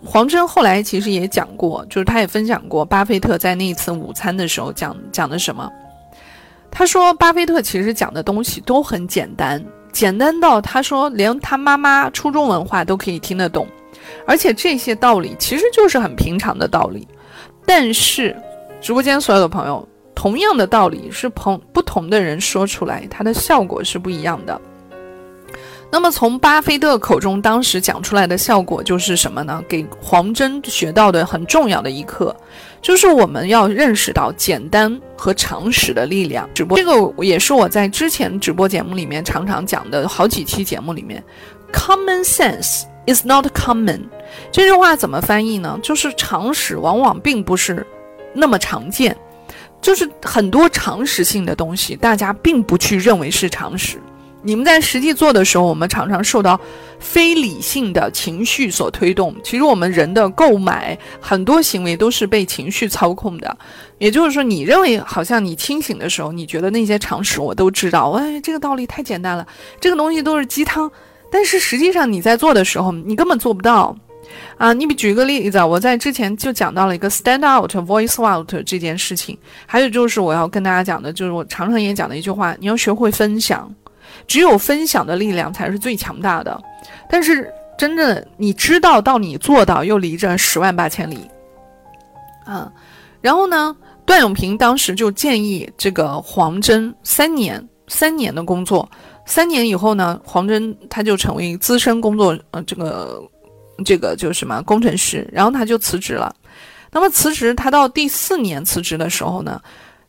[0.04, 5.70] 黄峥后来其实也讲过，就是他也分享过巴菲特在那一次午餐的时候讲讲的什么。
[6.70, 9.62] 他说，巴菲特其实讲的东西都很简单，
[9.92, 13.66] 简单到他说连他妈妈初中文化都可以听得懂，
[14.26, 17.06] 而且这些道理其实就是很平常的道理。
[17.64, 18.34] 但是，
[18.80, 24.60] 直播间所有的朋友，同样的道理是朋不同的人说出来，它的效果是不一样的。
[25.94, 29.62] 那么从巴菲特口中当时讲出来的效果就是什么呢？
[29.68, 32.34] 给黄峥学到的很重要的一课，
[32.80, 36.48] 就是我们要认识到简单和常识的力量。
[36.54, 41.22] 直播这个也是我在之前直播节目里面常常讲的好几期节目里面
[41.70, 44.00] ，common sense is not common。
[44.50, 45.78] 这句话怎么翻译呢？
[45.82, 47.86] 就是常识往往并不是
[48.32, 49.14] 那么常见，
[49.82, 54.00] 就是很多常识性的东西，大家并不去认为是常识。
[54.42, 56.60] 你们在实际做的时候，我们常常受到
[56.98, 59.34] 非理性的情绪所推动。
[59.42, 63.56] 其实我们人的购买很多行为都是被情绪操控的。
[63.98, 69.46] 也就是说，你认为好像你清醒的时候，你觉得那些常识我都知道，哎，这个道理太简单了，
[69.80, 70.90] 这个东西都是鸡汤。
[71.30, 73.96] 但是实际上你在做的时候，你根本做不到。
[74.56, 83.70] 啊，你比举个例子，我在之前就讲到了一个 stand out voice out 这件事情，还有就是我要跟大家讲的，就是我常常也讲的一句话，你要学会分享，
[84.26, 86.60] 只有分享的力量才是最强大的。
[87.08, 91.28] 但是真正你知道到你做到，又离着十万八千里。
[92.44, 92.72] 啊，
[93.20, 98.90] 然后呢，段永平当时就建议这个黄峥三年，三年的工作，
[99.26, 103.22] 三年以后呢，黄峥他就成为资深工作，呃，这个。
[103.86, 106.32] 这个就是什么工程师，然后他就辞职了。
[106.92, 109.60] 那么辞职，他到第四年辞职的时候呢，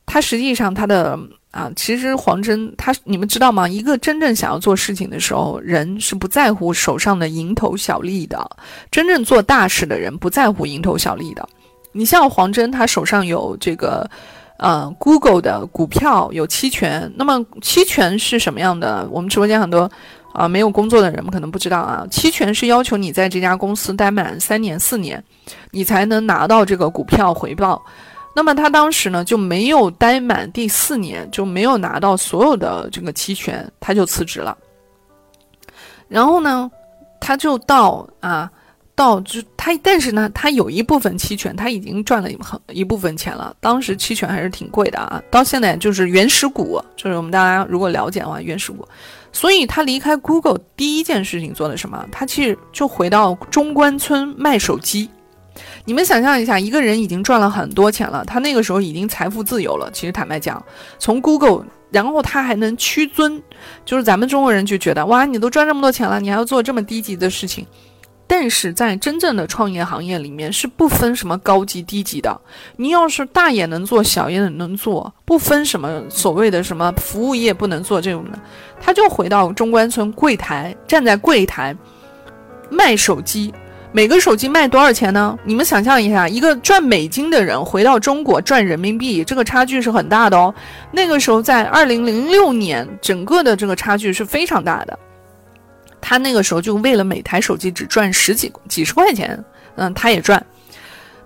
[0.06, 1.18] 他实际上他的
[1.54, 3.70] 啊，其实黄峥他，你们知道吗？
[3.70, 8.50] 一个真正想要做事情的时候，人是不在乎手上的蝇头小利的。
[8.90, 11.48] 真正做大事的人不在乎蝇头小利的。
[11.92, 14.10] 你像黄峥，他手上有这个
[14.58, 17.14] 呃 Google 的股票，有期权。
[17.16, 19.08] 那么期权是什么样的？
[19.12, 19.88] 我们直播间很多。
[20.34, 25.24] 啊，没有工作的人们可能不知道啊，期权是要求你在这家公司待满三年、四年，
[25.70, 27.80] 你才能拿到这个股票回报。
[28.36, 34.58] 那么他当时呢就没有待满第四年，就没有拿到所有的这个期权，他就辞职了。
[36.08, 36.70] 然后呢，
[37.20, 38.52] 他就到啊，
[38.96, 43.56] 到就他，但是呢，他有一部分期权，他已经赚了很一部分钱了。
[43.60, 48.88] 当时期权还是挺贵的啊，到现在就是原始股，就是我们大家如果了解的话，原始股。
[49.32, 52.06] 所以他离开 Google 第一件事情做的什么？
[52.12, 55.10] 他其实就回到中关村卖手机。
[55.86, 59.90] 你们想象一下，一个人已经赚了很多钱了，他那个时候已经财富自由了。
[59.92, 60.64] 其实坦白讲，
[60.98, 63.42] 从 Google，然后他还能屈尊，
[63.84, 67.66] 就是咱们中国人就觉得，哇，你都赚这么多钱了，你还要做这么低级的事情。
[68.26, 72.40] 但是在真正的创业行业里面是不分什么高级低级的，
[72.78, 78.40] 你要是大也能做，小也能做，不分什么所谓的什么服务业不能做这种的，
[78.80, 81.76] 他就回到中关村柜台，站在柜台
[82.72, 83.54] 卖手机，
[83.96, 85.38] 每个手机卖多少钱呢？
[85.44, 90.52] 你们想象一下，一个赚美金的人回到中国赚人民币，这个差距是很大的哦。
[90.92, 94.98] 那个时候在二零零六年，整个的这个差距是非常大的。
[96.02, 99.42] 他那个时候就为了每台手机只赚十几几十块钱，
[99.76, 100.44] 嗯，他也赚。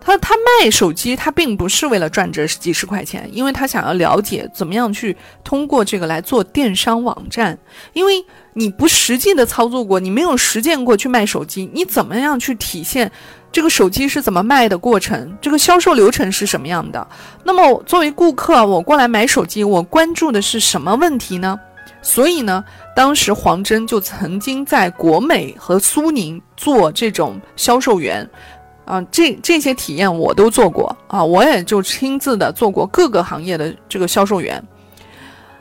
[0.07, 7.57] 他他卖手机，他并不是为了赚这几十块钱，因为他想要了解怎么样去通过这个来做电商网站。
[7.91, 13.11] 因为你不实际的操作过，你没有实践过去卖手机，你怎么样去体现
[13.51, 15.37] 这个手机是怎么卖的过程？
[15.41, 17.05] 这个销售流程是什么样的？
[17.43, 21.59] 那么作为顾客，我过来买手机，我关注的是什么问题呢？
[22.01, 22.63] 所以呢？
[22.95, 28.27] 当时黄峥就曾经在国美和苏宁做这种销售员，
[28.87, 34.63] 啊，这这些体验我都做过啊，我也就亲自的做过各个行业的这个销售员。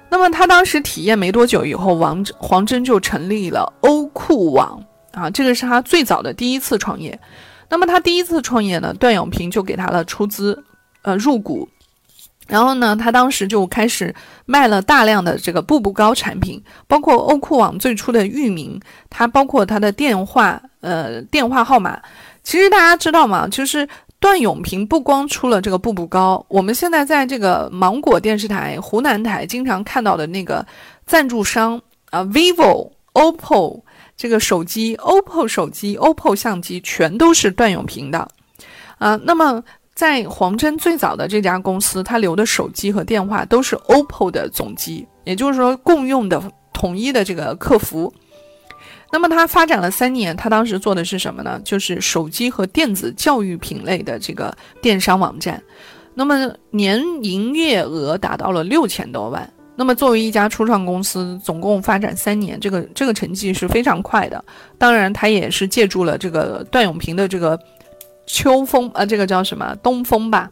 [0.09, 4.81] 那么他当时体验没多久以后，王黄峥就成立了欧酷网
[5.11, 7.19] 啊，这个是他最早的第一次创业。
[7.69, 10.63] 那么他第一次创业呢，段永平就给他了出资，
[11.03, 11.69] 呃，入股。
[12.47, 18.81] 然后呢，他当时就开始卖了大量的这个步步高产品，包括欧酷网最初的域名，
[19.11, 22.01] 它包括它的电话，呃，电话号码。
[22.47, 23.49] 其实大家知道吗？
[23.49, 23.87] 就是。
[24.19, 30.67] 段永平不光出了这个步步高，我们现在在这个芒果电视台、湖南台经常看到的那个
[31.05, 31.79] 赞助商
[32.09, 33.83] 啊，vivo、OPPO
[34.17, 38.27] 这个手机、OPPO 手机、OPPO 相机全都是段永平的
[38.97, 39.21] 啊。
[39.23, 39.63] 那么
[39.95, 46.43] 在黄峥最早的这家公司，他留的手机和电话都是 OPPO 的总机，也就是说共用的
[46.73, 48.13] 统一的这个客服。
[49.17, 51.59] 那么他发展了三年，他当时做的是什么呢？
[51.65, 55.63] 就是手机和电子教育品类的这个电商网站。
[56.13, 59.51] 那么年营业额达到了六千多万。
[59.75, 64.45] 那么作为一家初创公司，总共发展三年，这个这个成绩是非常快的。
[64.77, 67.59] 当然，他也是借助了这个段永平的这个
[68.27, 70.51] 秋风，呃，这个叫什么东风吧。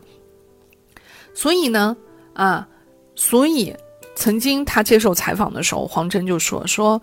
[1.35, 1.95] 所以呢，
[2.33, 2.67] 啊，
[3.15, 3.77] 所以
[4.17, 7.03] 曾经他接受采访的时候，黄峥就说说。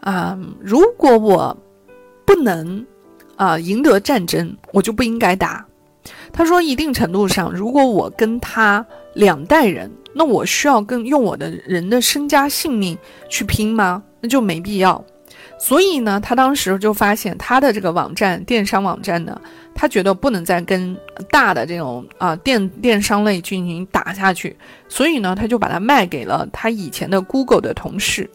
[0.00, 1.56] 啊，如果我
[2.24, 2.84] 不能
[3.36, 5.64] 啊赢得战争，我就不应该打。
[6.32, 8.84] 他说，一定程度上，如果我跟他
[9.14, 12.96] 两代人，那我需要跟用我的人的身家性命
[13.28, 14.02] 去拼吗？
[14.20, 15.04] 那就没必要。
[15.58, 19.40] 所以呢，他当时就发现他的这个网站电商网站呢，
[19.74, 20.96] 他觉得不能再跟
[21.30, 24.54] 大的这种啊电电商类进行打下去，
[24.88, 28.28] 所以呢，他就把它卖给了他以前的 Google 的同事。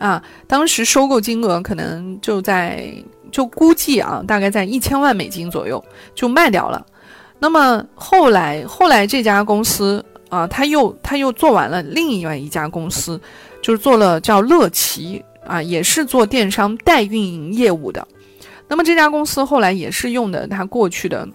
[0.00, 2.90] 啊，当时收购金额可能就在
[3.30, 5.84] 就估计啊，大概在一千万美金左右
[6.14, 6.84] 就卖掉了。
[7.38, 13.20] 那么后来后来这家公司啊，他又他又做完了另外一家公司，
[13.60, 18.08] 就是做了叫乐奇啊，也是做电商代运营业务的。
[18.68, 21.28] 那么这家公司后来也是用的他过去的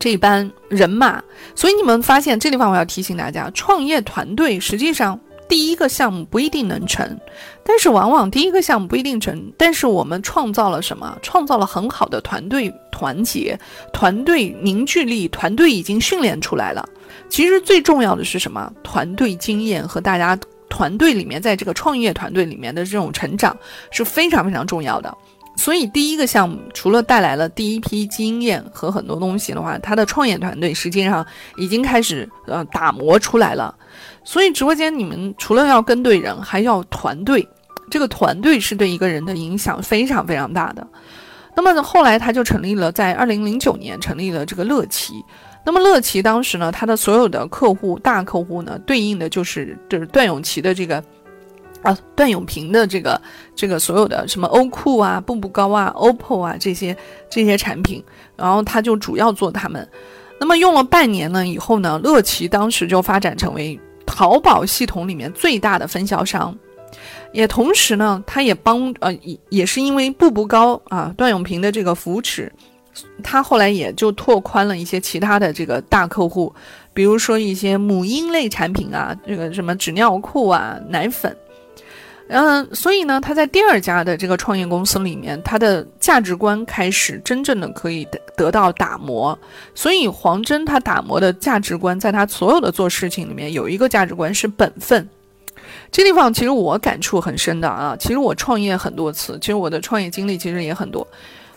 [0.00, 1.22] 这班人马，
[1.54, 5.20] 所以你们发现这地方我要提醒大家，创业团队实际上。
[5.48, 7.18] 第一个项目不一定能成，
[7.64, 11.18] 但是往往第一个项目不一定成，但是我们创造了什么？
[11.22, 13.58] 创造了很好的团队团结、
[13.92, 16.86] 团队凝聚力，团队已经训练出来了。
[17.28, 18.70] 其实最重要的是什么？
[18.82, 20.38] 团队经验和大家
[20.68, 23.56] 团队里面，在这个创业团队里面的这种成长
[23.90, 25.16] 是非常非常重要的。
[25.56, 31.26] 所以第一个项目除了带来了第一批经验和很多东西的话，他的创业团队实际上
[31.56, 33.74] 已经开始呃打磨出来了。
[34.28, 37.48] 所以直播间你们除了要跟对人，还要团队。
[37.90, 40.86] 这个团队是对一个人的影响非常非常大的。
[41.56, 45.14] 那么后来他就成立了，在二零零九年成立了这个乐奇。
[45.64, 51.02] 那么乐奇当时呢，他的所有的客户大客户呢，对应的就是就是段永琪的这个。
[51.80, 53.18] 啊，段永平的这个
[53.56, 56.94] 这个所有的什么欧酷啊、步步高啊、OPPO 啊这些
[57.30, 58.04] 这些产品，
[58.36, 59.88] 然后他就主要做他们。
[60.38, 66.56] 那么用了半年呢以后呢，乐奇当时就发展成为淘宝系统里面最大的分销商，
[67.30, 72.50] 也同时呢，他也帮呃也也是因为步步高啊段永平的这个扶持，
[73.22, 76.52] 他后来也就拓宽了一些其他的这个大客户，
[76.94, 81.36] 比如说一些母婴类产品啊，这个什么纸尿裤啊、奶粉。
[82.30, 89.36] 嗯，所以呢，他在第二家的这个创业公司里面，他的价值观开始真正的可以得得到打磨。
[89.74, 95.08] 所以黄峥他打磨的价值观，在他所有的做事情里面，有一个价值观是本分。
[95.90, 97.96] 这地方其实我感触很深的啊。
[97.98, 101.06] 其实我创业很多次，其实我的创业经历其实也很多。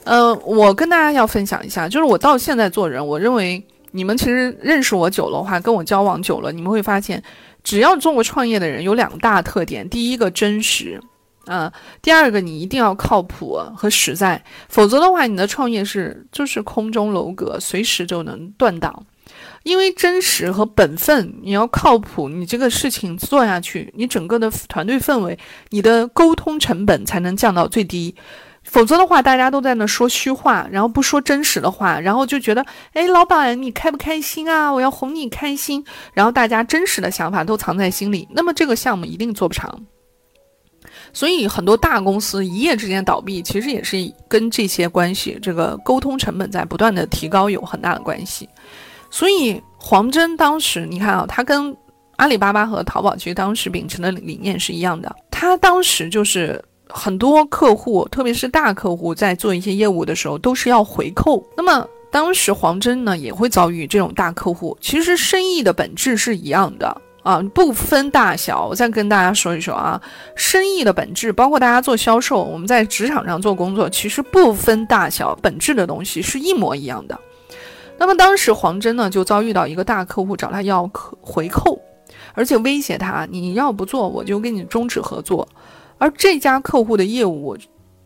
[0.05, 3.61] 呃，我跟大家要分享一下，就是我到现在做人，我认为
[3.91, 7.21] 你们其实认识我久了话，跟我交往久了，你们会发现。
[7.63, 11.01] 只要做过创业的人有两大特点：第一个真实，
[11.45, 19.05] 啊，第二个你一定要靠谱和实在，否则的话，你的创业是就是空中楼阁，随时就能断档。
[19.63, 25.37] 因为真实和本分，你要靠谱，你这个事情做下去，你整个的团队氛围，
[25.69, 28.13] 你的沟通成本才能降到最低。
[28.71, 34.71] 否则的话，大家都在那说虚话，然后不说真实的话，然后就觉得，哎，老板你开不开心啊？
[34.71, 39.77] 我要哄你开心，然后大家真实的想法都藏在心里，那么这个项目一定做不长。
[41.11, 43.97] 所以很多大公司一夜之间倒闭，其实也是
[44.29, 48.47] 跟这些关系，这个沟通成本在不断的提高有很大的关系。
[49.09, 51.75] 所以黄峥当时，你看啊，他跟
[52.15, 56.63] 阿里巴巴和淘宝其实当时秉承的理念是一样的，他当时就是。
[56.93, 61.43] 很多客户，特别是大客户，在做一些业务的时候，都是要回扣。
[61.55, 64.77] 那么当时黄峥呢，也会遭遇这种大客户。
[64.81, 68.67] 其实生意的本质是一样的啊，不分大小。
[68.67, 70.01] 我再跟大家说一说啊，
[70.35, 77.17] 生意的本质，包括大家做销售，我们在职场上做工作，其实不分大小，本质的东西是一模一样的。
[77.97, 80.89] 那么当时黄峥呢，就遭遇到一个大客户找他要
[81.21, 81.79] 回扣，
[82.33, 85.47] 而且威胁他，你要不做，我就跟你终止合作。
[86.01, 87.55] 而这家客户的业务，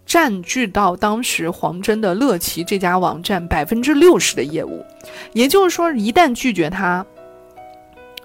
[0.05, 4.85] 占据到当时黄峥的乐奇这家网站百分之六十的业务，
[5.31, 7.05] 也就是说，一旦拒绝他，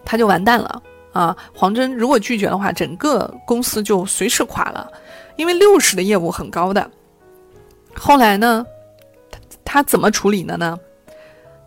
[0.04, 1.36] 他就完蛋了啊！
[1.54, 4.90] 黄峥如果拒绝的话，整个公司就随时垮了，
[5.36, 6.90] 因为六十的业务很高的。
[7.94, 8.66] 后来呢，
[9.30, 10.76] 他他怎么处理的呢？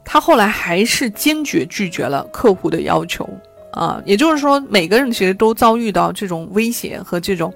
[0.03, 3.25] 他后来还是坚决拒绝了客户的要求
[3.71, 7.53] 啊，也就是说，每个人其实都遭遇到这种威胁和这种，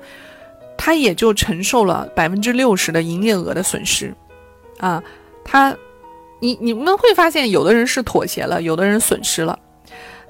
[0.78, 4.14] 他也就承受了百分之六十的营业额的损失，
[4.78, 5.04] 啊，
[5.44, 5.76] 他，
[6.40, 9.58] 你你们会发现，有的人是妥协了，有的人损失了，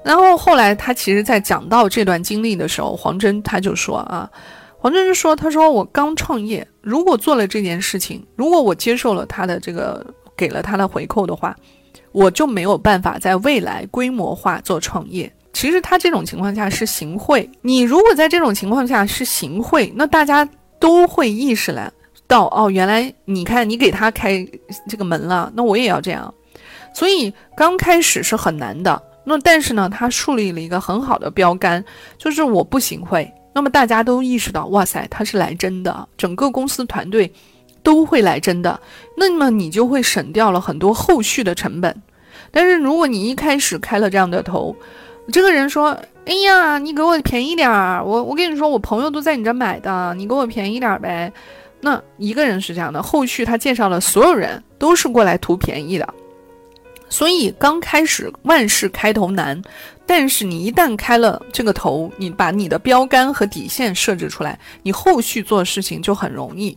[0.02, 4.28] 然后后来他其实，在讲到这段经历的时候，黄峥他就说啊，
[4.78, 10.04] 黄峥就说，他说我刚创业，如果做了这件事情，如果我接受了他的这个
[10.36, 11.54] 给了他的回扣的话。
[12.10, 15.30] 我就没有办法在未来规模化做创业。
[15.52, 17.50] 其实他这种情况下是行贿。
[17.62, 21.90] 你如果在这种情况下是行贿，那大家都会意识来
[22.26, 24.46] 到哦，原来你看你给他开
[24.88, 26.32] 这个门了，那我也要这样。
[26.94, 29.02] 所以刚开始是很难的。
[29.24, 31.84] 那但是呢，他树立了一个很好的标杆，
[32.16, 33.30] 就是我不行贿。
[33.54, 37.30] 那么大家都意识到，哇塞，他是来真的，整个公司团队
[37.82, 38.80] 都会来真的。
[39.16, 41.94] 那么你就会省掉了很多后续的成本。
[42.50, 44.74] 但是如果你一开始开了这样的头，
[45.30, 45.90] 这个人说
[46.24, 51.32] ：“哎呀，你给我便宜点儿，我我跟你说，我朋友都在你这买的，你给我便宜点儿呗。”
[51.80, 56.14] 那一个人是这样的，后续他介绍的所有人都是过来图便宜的。
[57.08, 59.62] 所以刚开始万事开头难，
[60.04, 66.76] 但是你一旦开了这个头，你把你的标杆和底线设置出来，你后续做事情就很容易。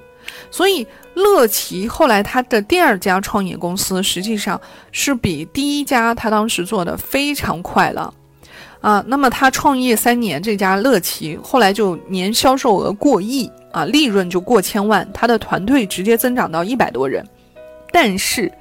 [0.52, 0.86] 所以，
[1.16, 4.60] 乐奇后来他的第二家创业公司，实际上
[4.92, 8.14] 是比第一家他当时做的非常快了，
[8.82, 17.26] 啊，那么他创业三年，这家乐奇后来就年销售额过亿啊，利润就过千万，他的团队直接增长到一百多人，
[17.92, 18.52] 但是。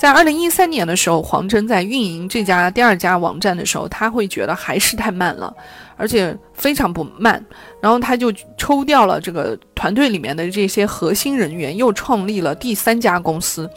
[0.00, 5.54] 在二零一三年的时候，黄峥在运营这家第二家网站的时候，他会觉得还是太慢了，
[5.96, 7.40] 而且非常不慢。
[7.80, 13.70] 然后他就抽掉了这个团队里面的这些核心人员，又创立了第三家公司，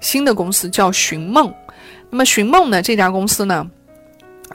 [0.00, 1.52] 新的公司叫寻梦。
[2.10, 3.64] 那么寻梦呢，这家公司呢，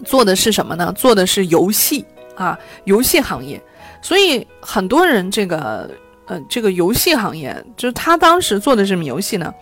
[0.05, 0.91] 做的是什么呢？
[0.93, 3.61] 做的是游戏啊，游戏行业。
[4.01, 5.89] 所以很多人这个，
[6.25, 9.53] 呃，这个游戏行业，就是他当时做的什么游戏呢？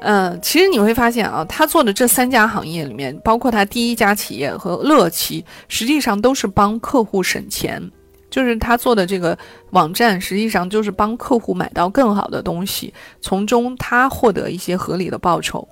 [0.00, 7.82] 嗯，其实你会发现啊，他做的这三家行业里面，包括他第一家企业和乐奇，实际上都是帮客户省钱。
[8.28, 9.36] 就是他做的这个
[9.70, 12.92] 网站，实际上就是帮客户买到更好的东西，
[13.22, 15.66] 从中他获得一些合理的报酬。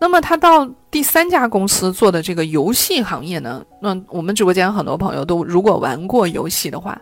[0.00, 3.64] 那么他到第三家公司做的这个游戏行业呢？
[3.80, 7.00] 那我们直播间很多朋友都如果玩过游戏的话，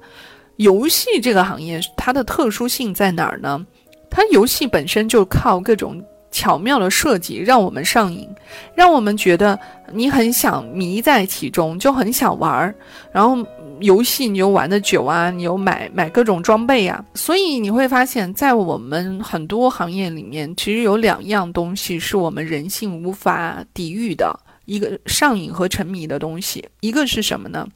[0.57, 3.65] 游戏这个行业它的特殊性在哪儿呢？
[4.11, 6.03] 它游戏本身就靠各种。
[6.33, 8.29] 巧妙的设计让我们上瘾，
[8.75, 9.59] 让我们觉得
[9.91, 12.75] 你很想迷在其中，就很想玩儿。
[13.11, 13.43] 然后
[13.81, 27.67] 游戏你又玩的久啊，你又买买各种装备呀，所以你会发现在我们很多行业里面，其实有两样东西是我们人性无法抵御的，一个上瘾和沉迷的东西，一个是什么呢？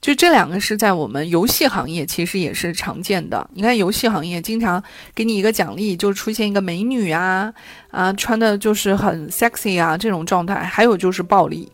[0.00, 3.48] 就这两个是在我们游戏行业其实也是常见的。
[3.54, 4.82] 你看游戏行业经常
[5.14, 7.50] 给你一个奖励，就出现一个美女啊，
[7.90, 10.62] 啊穿的就是很 sexy 啊这种状态。
[10.62, 11.66] 还有就是暴力，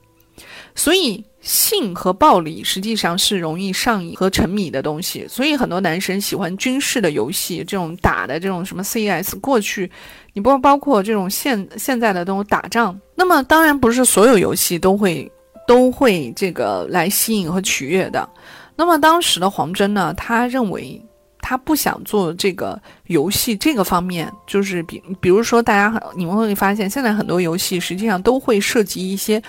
[0.77, 5.27] 所以性和暴力实际上是容易上瘾和沉迷的东西。
[5.29, 9.91] 所以很多男生喜欢军事的游戏，这种打的这种什么 CS，过去
[10.33, 12.99] 你不包括这种现现在的这种打仗。
[13.15, 15.31] 那么当然不是所有游戏都会。
[15.67, 18.29] 都会这个来吸引和取悦的。
[18.75, 21.01] 那么当时的黄峥呢，他认为
[21.39, 29.41] 他不想做这个游戏这个方面，就是比比如说大家你们会发现，现在很多游戏实际上都会涉及一些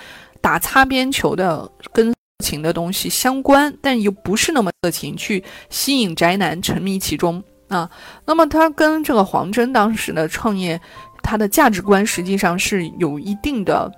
[0.42, 7.88] 打擦边球的跟色情的东西相关，但又不是那么色情，去吸引宅男沉迷其中啊。
[8.26, 10.78] 那么他跟这个黄峥当时的创业，
[11.22, 13.90] 他的价值观实际上是有一定的。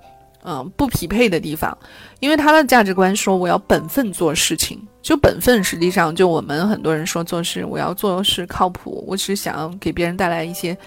[0.47, 1.75] 嗯，不匹配的地方，
[2.19, 10.77] 因为他的价值观说我要本分做事情，就本分实际上就我们很多人说做事我要做事靠谱，我只想要给别人带来一些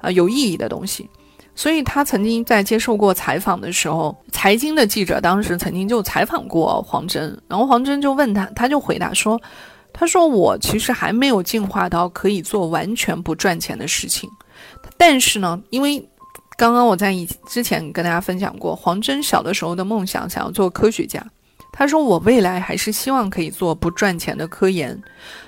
[0.00, 1.08] 啊有意义的东西。
[1.54, 9.40] 所以他曾经在接受过采访的时候，财经的记者当时曾经就采访过黄峥，然后黄峥就问他，他就回答说，
[9.92, 14.28] 他说我其实还没有进化到可以做完全不赚钱的事情，
[14.96, 16.08] 但是呢，因为。
[16.56, 21.20] 刚刚我在以之前跟大家分享过，黄峥小的时候的梦想，想要做科学家。
[21.72, 24.96] 他说：“我未来还是希望可以做不赚钱的科研。”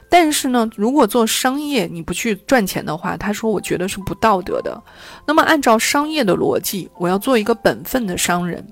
[0.08, 4.80] 但是呢，如果做商业你不去赚钱的话，他说我觉得是不道德的。
[5.26, 8.64] 那么按照商业的逻辑，我要做一个本分的商人。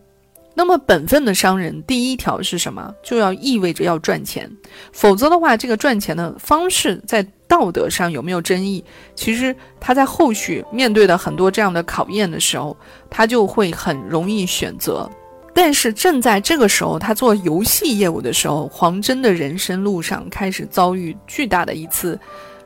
[0.56, 2.94] 那么本分的商人第一条是什么？
[3.02, 4.48] 就要意味着要赚钱，
[4.92, 8.84] 否则的话，这个赚钱的方式在道德上有没有争议？
[9.16, 12.76] 其实他在后续面对的很多这样的考验的时候，
[13.10, 15.10] 他就会很容易选择。
[15.54, 22.18] 但是正在这个时候，他做游戏业务的时候，黄峥的人生路上开始遭遇巨大的一次，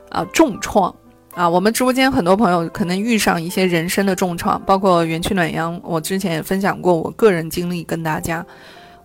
[0.09, 0.93] 啊重创
[1.35, 1.47] 啊！
[1.47, 8.45] 我们直播间很多朋友可能遇上一些人生的重创，包括元气暖阳，我之前也分享过我个人经历跟大家。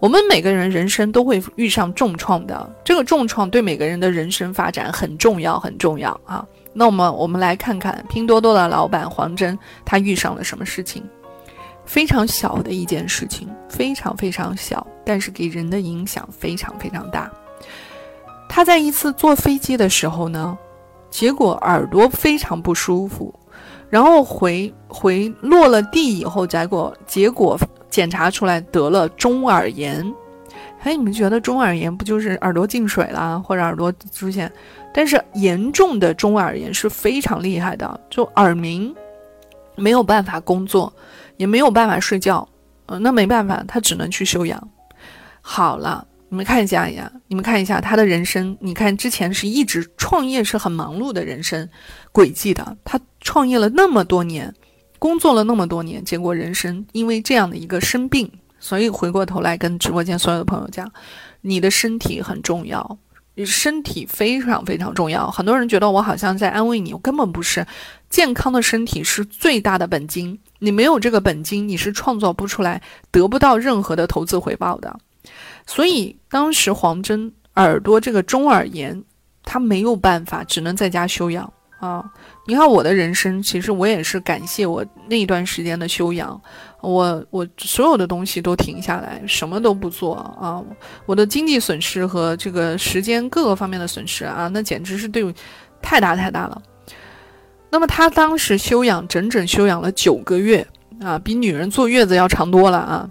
[0.01, 6.45] 我们每个人人生都会遇上重创的，这个重创对每个人的人生发展很重要，很重要啊！
[6.73, 11.03] 那我们我们来看看拼多多的老板黄峥，他遇上了什么事情？
[11.85, 17.31] 非常小的一件事情，非常非常小，但是给人的影响非常非常大。
[18.49, 20.57] 他在一次坐飞机的时候呢，
[21.11, 23.35] 结果耳朵非常不舒服，
[23.91, 27.59] 然后回回落了地以后，结果结果
[27.91, 30.05] 检查出来得了中耳炎。
[30.83, 34.53] 哎，你们觉得中耳炎不就是耳朵进水啦，或者耳朵出现？
[34.93, 38.95] 但是严重的中耳炎是非常厉害的，就耳鸣，
[39.77, 40.93] 没有办法工作。
[41.37, 42.49] 也没有办法睡觉，
[42.87, 44.69] 嗯，那没办法，他只能去休养。
[45.41, 48.57] 好了，你们看一下呀，你们看一下他的人生。
[48.61, 51.69] 你看之前是一直创业，是很忙碌的人生
[52.13, 52.77] 轨迹的。
[52.85, 54.55] 他创业了那么多年，
[54.99, 60.91] 工作了那么多年，结果人生因为这样的一个生病，所以回过头来跟直播间所有的朋友讲，
[61.43, 62.99] 你的身体很重要。
[63.45, 67.67] 身体非常非常重要，很多人觉得我好像在安慰你，我根本不是。
[68.09, 74.99] 健康的身体是最大的本金，你没有这个本金，你是创造不出来，得不到任何的投资回报的。
[75.67, 79.03] 所以当时黄峥耳朵这个中耳炎，
[79.43, 82.05] 他没有办法，只能在家休养啊。
[82.47, 86.41] 你看我的人生，其实我也是感谢我那一段时间的休养。
[86.81, 90.63] 我我所有的东西都停下来，什么都不做啊！
[91.07, 95.35] 我的经济损失和这个时间各个方面的损失啊，那简直是对
[95.81, 96.61] 太大太大了。
[97.75, 100.65] 那么他当时休养整整休养了九个月
[101.01, 103.11] 啊，比女人坐月子要长多了啊。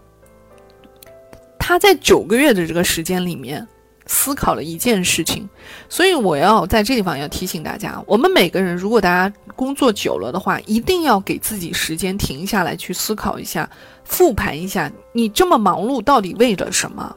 [1.60, 3.68] 他在九个月的这个时间里面。
[4.06, 5.48] 思考了一件事情，
[5.88, 13.68] 所以我要在这地方要提醒大家：我们每个人，如果大家工作久了的话，一定要给自己时间停下来去思考一下，
[14.04, 17.16] 复盘一下，你这么忙碌到底为了什么？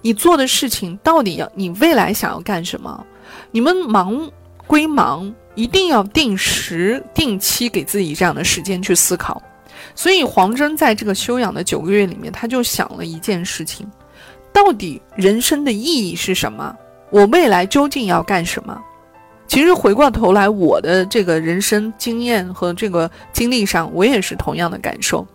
[0.00, 3.04] 你做的事情到底要你未来想要干什么？
[3.50, 4.30] 你们忙
[4.68, 9.42] 归忙，一定要定时定期给自己这样的时间去思考。
[9.94, 13.90] 所以黄峥在这个休养的九个月里面，他就想了一件事情。
[14.52, 16.76] 到底人生的意义是什么？
[17.10, 18.78] 我未来究竟要干什么？
[19.46, 25.26] 其实回过头来，我的这个人生经验和这个经历上，我也是同样的感受。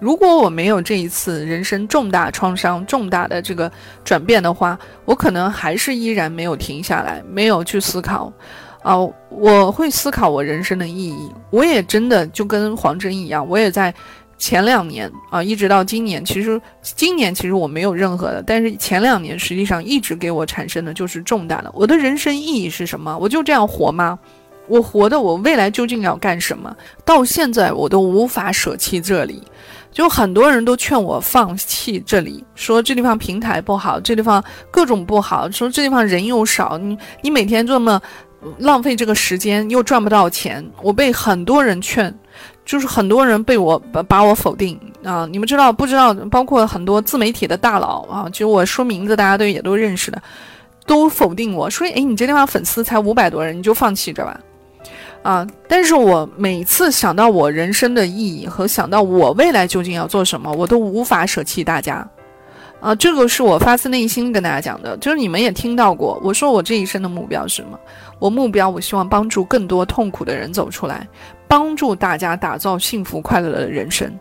[0.00, 3.70] 如果我没有这一次人生重大创伤、重大的这个
[4.04, 8.32] 转变的话，我可能还是依然没有停下来，没有去思考。
[8.82, 8.96] 啊，
[9.30, 11.30] 我会思考我人生的意义。
[11.50, 13.94] 我也真的就跟黄真一样，我也在。
[14.40, 21.68] 前两年啊，一直到今年，其实今年其实我没有任何的，但是前两年实际上一直给我产生的就是重大的。
[21.74, 23.18] 我的人生意义是什么？
[23.18, 24.16] 我就这样活吗？
[24.68, 26.72] 我活的，我未来究竟要干什么？
[27.04, 29.42] 到现在我都无法舍弃这里，
[29.90, 38.00] 就很多人都劝我放弃这里，说这地方平台不好，这地方各种不好，说这地方人又少，你你每天这么
[38.58, 42.14] 浪费这个时间又赚不到钱，我被很多人劝。
[42.64, 45.26] 就是很多人被我把把我否定啊！
[45.32, 46.12] 你们知道不知道？
[46.30, 50.22] 包括很多自媒体的大佬啊，就我说名字，大家都也都认识的，
[50.84, 54.38] 都否定我说：“哎，你这地方粉丝才五百多人，你就放弃着吧。”
[55.24, 55.46] 啊！
[55.66, 62.06] 但是我每次想到我人生的意义和想到我未来究竟要做什么，我都无法舍弃大家。
[62.80, 67.78] 啊，这个是我发自内心跟大家讲的，就是你们也听到过，我说我这一生的目标是什么？
[68.18, 71.06] 我目标，我希望帮助更多痛苦的人走出来。
[71.48, 74.12] 帮助大家打造幸福快乐的人生，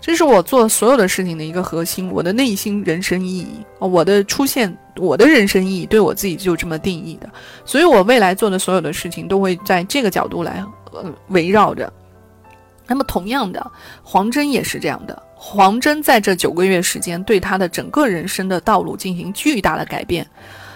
[0.00, 2.08] 这是我做所有的事情的一个核心。
[2.12, 3.48] 我的内心人生意义，
[3.80, 7.28] 我的出现，我的人生意义，对我自己就这么定义的。
[7.64, 11.92] 所以，我未来做的所有的事情都会在这个角度来呃围绕着。
[12.86, 13.68] 那么，同样的，
[14.04, 15.20] 黄峥也是这样的。
[15.40, 20.26] 黄峥在这九个月时间，对他的整个人生的道路进行巨大的改变。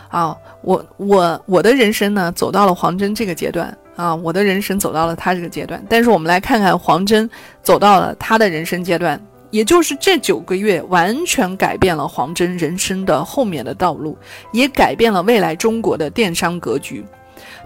[0.08, 3.76] 啊，我我我的人生呢，走到了黄峥这个阶段。
[3.96, 7.28] 啊，我的人生走到了他这个阶段，但是我们来看看黄峥
[7.62, 14.16] 走到了他的人生阶段，也就是这九个月完全改变了黄峥人生的后面的道路，
[14.52, 17.04] 也改变了未来中国的电商格局。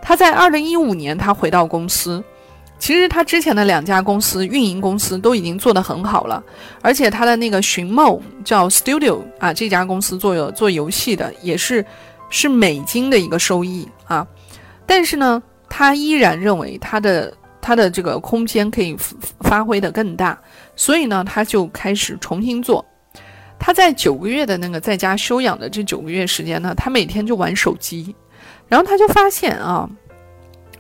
[0.03, 2.25] 他在二零一五年，他回到公司。
[2.79, 6.43] 其实他之前的两家公司运营公司都已经做得很好了，
[6.83, 11.85] 而且他的那个寻梦叫 Studio 啊，这家公司做有做游戏的，也是
[12.29, 14.27] 是美金的一个收益啊。
[14.85, 18.95] 但是呢，他依然认为他的他的这个空间可以
[19.41, 20.39] 发挥的更大，
[20.77, 22.85] 所以呢，他就开始重新做。
[23.59, 28.15] 他在九个月的那个在家休养的这九个月时间呢，他每天就玩手机，
[28.69, 29.89] 然后他就发现啊。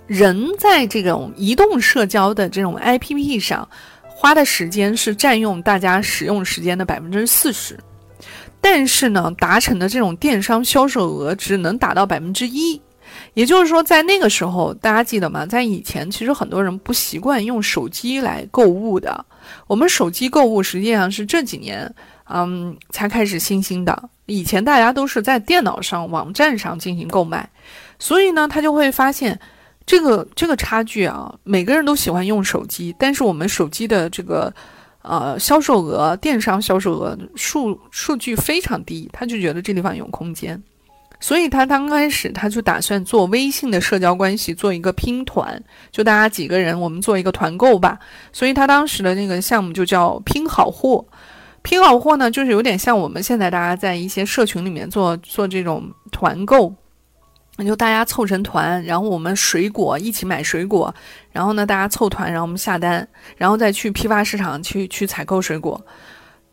[0.06, 3.68] 人在这种移动社交的这种 APP 上
[4.06, 7.78] 花的时间是占用大家使用时间的百分之四十，
[8.60, 12.80] 但是呢，达成的这种电商销售额只能达到百分之一。
[13.34, 15.44] 也就是说，在那个时候，大家记得吗？
[15.44, 19.24] 在以前，其实很多人不习惯用手机来购物的。
[19.66, 21.92] 我们手机购物实际上是这几年，
[22.28, 24.08] 嗯，才开始新兴的。
[24.26, 27.48] 以前大家都是在电脑上、网站上进行购买，
[27.98, 29.38] 所以呢，他就会发现。
[29.86, 34.52] 这个这个差距啊，每个人都喜欢用手机，但是我们手机的这个
[35.02, 40.60] 呃销售额、电商销售额数数据非常低，他就觉得这地方有空间，
[41.20, 45.62] 所以他刚开始他就打算做微信的社交关系，做一个拼团，
[45.92, 47.96] 就大家几个人我们做一个团购吧。
[48.32, 51.06] 所以他当时的那个项目就叫拼好货，
[51.62, 56.74] 拼好货呢，就是有点像我们现在大家在一些社群里面做做这种团购。
[57.58, 60.94] 那就大家凑成团，然后我们水果一起买水果，
[61.32, 65.80] 然后呢大家凑团，然后我们下单，然后再去批发市场去去采购水果，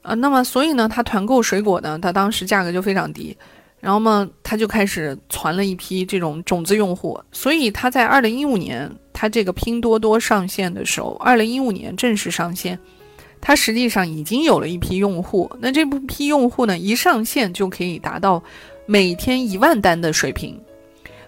[0.02, 3.36] 啊，那么所以呢，他团购水果呢，他当时价格就非常低，
[3.82, 12.80] 然后嘛，他就开始传了一批这种种子用户，所以他在二零一五年他这个拼多多上线的时候，二零一五年正式上线，
[13.42, 18.42] 他实际上已经有了一批用户，那这部批用户呢，一上线就可以达到
[18.86, 20.58] 每天一万单的水平。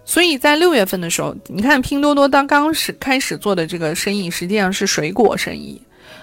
[0.05, 5.81] 所以在六月份的时候，你看拼多多当刚始开始做的这个生意，实际上是水果生意，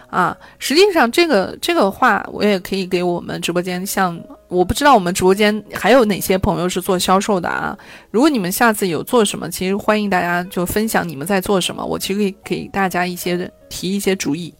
[0.08, 7.76] 啊，实际上这个这个话我也可以给我们直播间，像我不知道我们直播间还有哪些朋友是做销售的啊？
[8.12, 14.54] 如果你们下次有做什么，其实欢迎大家就分享你们在做什么，我其实可以给大家一些提一些主意。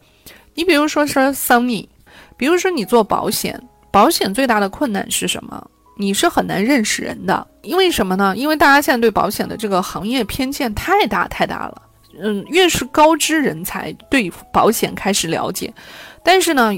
[0.53, 1.87] 你比如说说 Sunny，
[2.35, 3.59] 比如说你做保险，
[3.89, 5.65] 保险最大的困难是什么？
[5.97, 8.33] 你是很难认识人的，因为什么呢？
[8.35, 11.81] 因为大家现在对保险的这个行业偏见太大太大了。
[12.21, 15.73] 嗯，越是高知人才对保险开始了解，
[16.23, 16.71] 但是呢，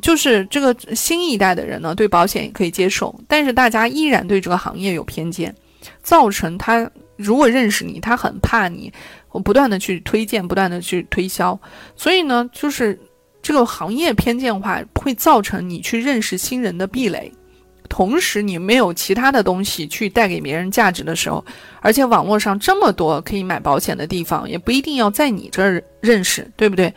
[0.00, 5.52] 就是这个新一代的人呢，对保险也可以接受，但是大家依然对这个行业有偏见，
[6.04, 8.92] 造成他如果认识你，他很怕你，
[9.32, 11.58] 我不断的去推荐，不断的去推销，
[11.96, 12.96] 所以呢，就是
[13.42, 17.32] 这个行业偏见化会造成你去认识新人的壁垒。
[17.90, 21.44] 同时，你没有其他的东西去带给别人价值的时候，
[21.82, 26.94] 而且网络上这么多可以买保险的地方，也不一定要在你这儿认识，对不对？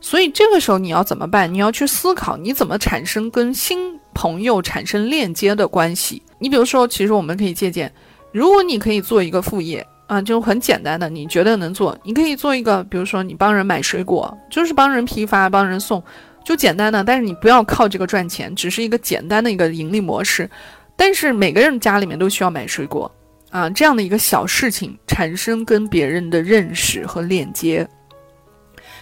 [0.00, 1.52] 所以这个时候你要怎么办？
[1.52, 6.22] 你要去思考你怎么产生跟新朋友产生链接的关系。
[6.38, 7.92] 你比如说，其实我们可以借鉴，
[8.32, 16.00] 如果你可以做一个副业啊，就很简单的，你觉得能做，你可以做一个，比如说你帮人买水果，就是帮人批发，帮人送。
[16.48, 20.48] 就简单的，但是你不要靠这个赚钱，只是一个简单的一个盈利模式。
[20.96, 23.14] 但是每个人家里面都需要买水果
[23.50, 27.86] 啊，这样的一个小事情产生跟别人的认识和链接。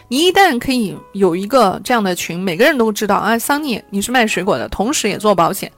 [0.09, 5.71] 你一旦可以有一个这样的群，每个人都知道啊，桑尼你是卖水果的，同时也做保险。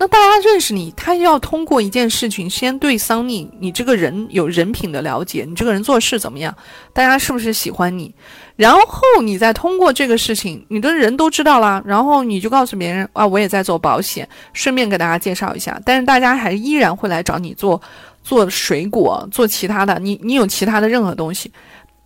[0.00, 6.56] 那大家认识你，他要通过一件事情，先对桑尼你这个人有人品的了解，你这个人做事怎么样，
[6.94, 8.14] 大家是不是喜欢你？
[8.56, 15.78] 然后你再通过这个事情，你的人都知道了，然后你就告诉别人啊，我也在做保险，顺便给大家介绍一下。
[15.84, 17.78] 但是大家还依然会来找你做
[18.24, 21.52] 做水果，做其他的，你你有其他的任何东西，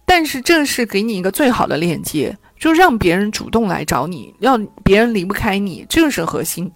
[0.05, 6.68] 但是这是给你一个最好的链接，就让别人主动来找你，让别人离不开你，这个是核心。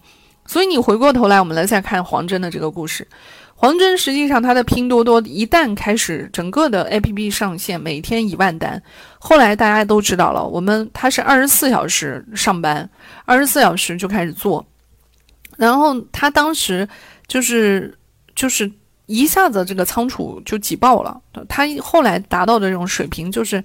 [0.49, 3.07] 所以你回过头来，我们来再看黄峥的这个故事。
[3.55, 8.83] 黄峥实际上他的拼多多一旦开始整个的 APP 上线，每天一万单，
[9.19, 12.89] 后来大家都知道了，我们他是二十四小时上班，
[13.27, 14.65] 二十四小时就开始做，
[15.59, 16.89] 然后他当时
[17.27, 17.95] 就是
[18.35, 18.71] 就是
[19.05, 23.63] 一下子这个仓储就挤爆了，他后来达到的这种水平就是，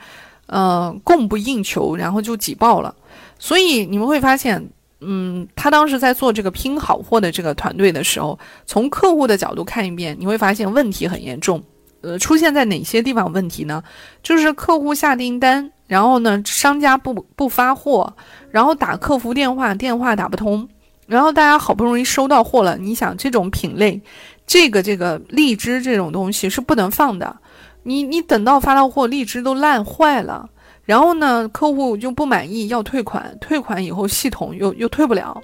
[0.47, 2.93] 呃，供不应求，然后就挤爆了，
[3.39, 4.69] 所以你们会发现。
[5.05, 11.63] 嗯，他当时在做这个拼好货的这个团队的时候，从客户的角度看一遍，你会发现问题很严重。
[12.01, 13.81] 呃，出现在哪些地方问题呢？
[14.21, 18.13] 就是客户下订单，然后呢，商家不不发货，
[18.51, 20.67] 然后打客服电话，电话打不通，
[21.07, 24.01] 然后大家好不容易收到货了，你想这种品类，
[24.45, 27.37] 这个这个荔枝这种东西是不能放的，
[27.83, 30.49] 你你等到发到货，荔枝都烂坏了，
[30.85, 35.41] 然后呢，客户就不满意要退款，退款以后系统又又退不了，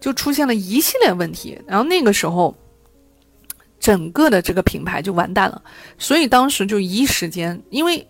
[0.00, 2.54] 就出现了一系列问题，然后那个时候。
[3.80, 5.60] 整个的这个品牌就完蛋了，
[5.98, 8.06] 所以当时就一时间，因为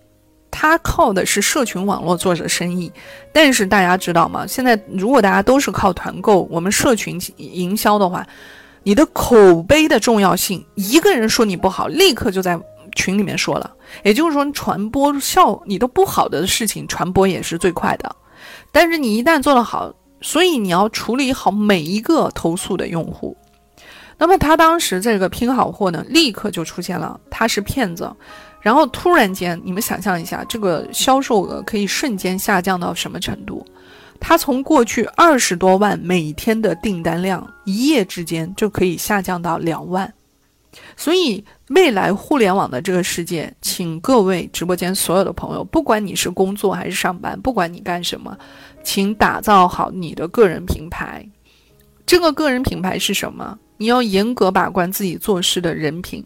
[0.51, 2.93] 他靠的是社群网络做着生意，
[3.33, 4.47] 但是大家知道吗？
[4.47, 8.27] 现在如果大家都是靠团购，我们社群营销的话，
[8.83, 12.61] 你的口碑的重要性，一个人说你不好，立刻就在
[12.95, 18.15] 群里面说了，也就是说传播效你的不好的事情传播也是最快的，
[18.71, 23.37] 但是你一旦做得好，所以你要处理好每一个投诉的用户。
[24.19, 28.09] 那么他当时这个拼好货呢，立刻就出现了他是骗子，
[28.61, 33.67] 然后突然间，你们想象一下，这个销售额可以瞬间下降到什么程度？
[34.21, 40.13] 他从过去二十多万每天的订单量，一夜之间就可以下降到两万。
[40.97, 48.37] 所以未来互联网的这个世界，请各位直播间所有的朋友，不管你是工作还是上班，不管你干什么，
[48.83, 51.27] 请打造好你的个人品牌。
[52.05, 53.59] 这个个人品牌是什么？
[53.79, 56.25] 你要严格把关自己做事的人品，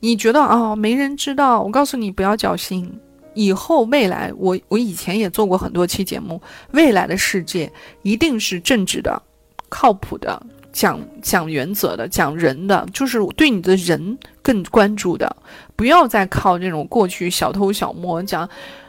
[0.00, 1.62] 你觉得啊没人知道？
[1.62, 2.98] 我告诉你不要侥幸，
[3.34, 6.40] 以后未来我我以前也做过很多期节目，
[6.72, 7.70] 未来的世界
[8.02, 9.22] 一定是正直的、
[9.68, 10.40] 靠谱的、
[10.76, 15.34] 讲讲原则的、讲人的，就是对你的人更关注的，
[15.74, 18.46] 不要再靠这种过去小偷小摸讲，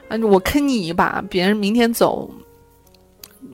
[0.09, 2.29] 嗯我坑你一把，别人明天走。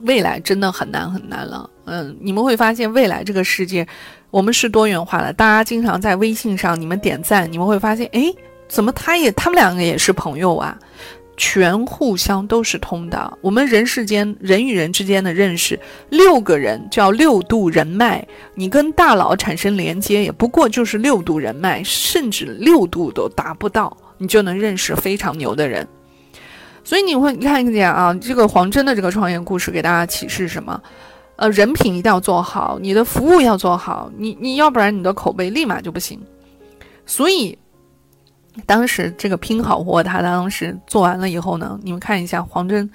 [0.02, 3.86] 未来真的很难很难了，嗯，你们会发现未来这个世界，
[4.30, 5.32] 我们是多元化的。
[5.32, 8.34] 大家经常在微信上你们点赞，你们会发现，哎，
[8.66, 10.76] 怎么他也他们两个也是朋友啊？
[11.36, 13.38] 全互相都是通的。
[13.40, 15.78] 我们人世间人与人之间的认识，
[16.10, 25.86] 六个人叫六度人脉，你跟大佬产生连接，也不过就是六度人脉，甚至六度都达不到，你就能认识非常牛的人。
[26.82, 30.80] 所以你会看见啊，这个黄真的这个创业故事给大家启示什么？
[31.36, 36.20] 呃，人品一定要做好，你的服务要做好，你你要不然你的口碑立马就不行。
[37.06, 37.58] 所以
[38.66, 42.88] 当时这个拼好货，他当时做完了以后呢，你们看一下黄真，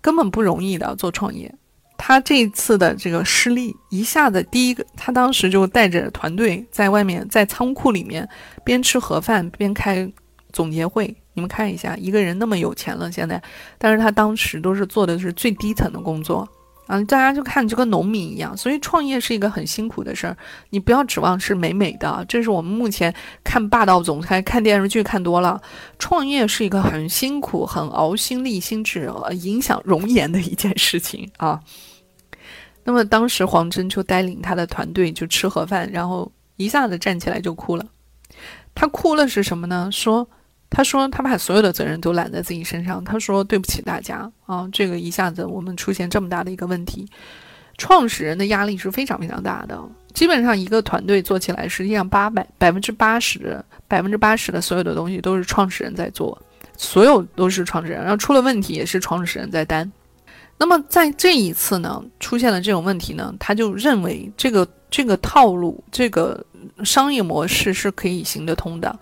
[0.00, 1.54] 根本不容易的做创业。
[1.96, 8.26] 他这一次的这个失利，一下子第一个，他当时就带着团队在外面在仓库里面
[8.64, 10.10] 边吃盒饭边开
[10.52, 11.14] 总结会。
[11.34, 13.40] 你们看一下，一个人那么有钱了，现在，
[13.78, 16.48] 但是他当时都是做的是最低层的工作，
[16.88, 20.34] 啊，大家就看就跟农民一样，所以创业是一个很辛苦的事儿，
[20.70, 23.14] 你不要指望是美美的，这是我们目前
[23.44, 25.60] 看霸道总裁、看电视剧看多了，
[25.98, 29.12] 创业是一个很辛苦、很熬心力、心智、
[29.42, 31.60] 影响容颜的一件事情啊。
[32.84, 37.84] 那么当时黄峥就带领他的团队就吃盒饭，然后一下子站起来就哭了，
[38.74, 39.90] 他哭了是什么呢？
[39.92, 40.26] 说。
[40.70, 43.02] 他说：“他把所有的责任都揽在自己身上。
[43.02, 47.08] 他说：‘对不起大家啊，这个一下子我们出现这么大的一个问题，
[47.78, 49.80] 创始人的压力是非常非常大的。
[50.12, 56.38] 基本上一个团队做起来，实际上八百百分之八十百分之八十的所有的东西都是创始人在做，
[56.76, 58.02] 所有都是创始人。
[58.02, 59.90] 然后出了问题也是创始人在担。
[60.58, 66.44] 那么在这一次呢，出现了这种问题呢，他就认为这个这个套路，这个
[66.84, 68.98] 商业模式是可以行得通的，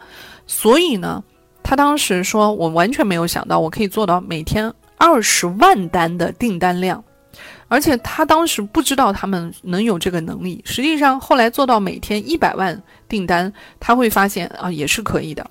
[0.47, 1.23] 所以呢。”
[1.69, 7.03] 他当时说：“我完全没有想到，我可以做到每天二十万单的订单量，
[7.67, 10.63] 而且他当时不知道他们能有这个能力。
[10.65, 15.45] 实际上，后来做到每天一百万订单，他会发现啊，也是可以的。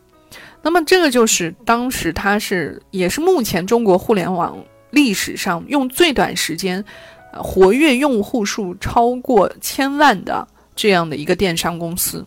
[0.61, 4.57] 那么，这个就是当时他是也是目前中国互联网
[4.91, 6.82] 历史上用最短时间，
[7.34, 10.47] 活跃用户数超过千万的
[10.78, 12.26] 这样的一个电商公司。”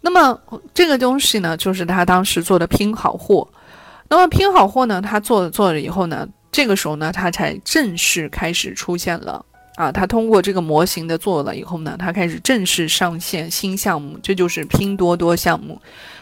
[0.00, 0.38] 那么
[0.72, 3.46] 这个东西呢，就是他当时做的拼好货。
[4.08, 9.44] 那么拼好货呢，他做了做了以后呢，这个时候呢，他才正式开始出现了
[9.76, 9.92] 啊。
[9.92, 15.78] 他通过这个模型的做了以后呢，他开始正式上线新项目，这就是拼多多项目。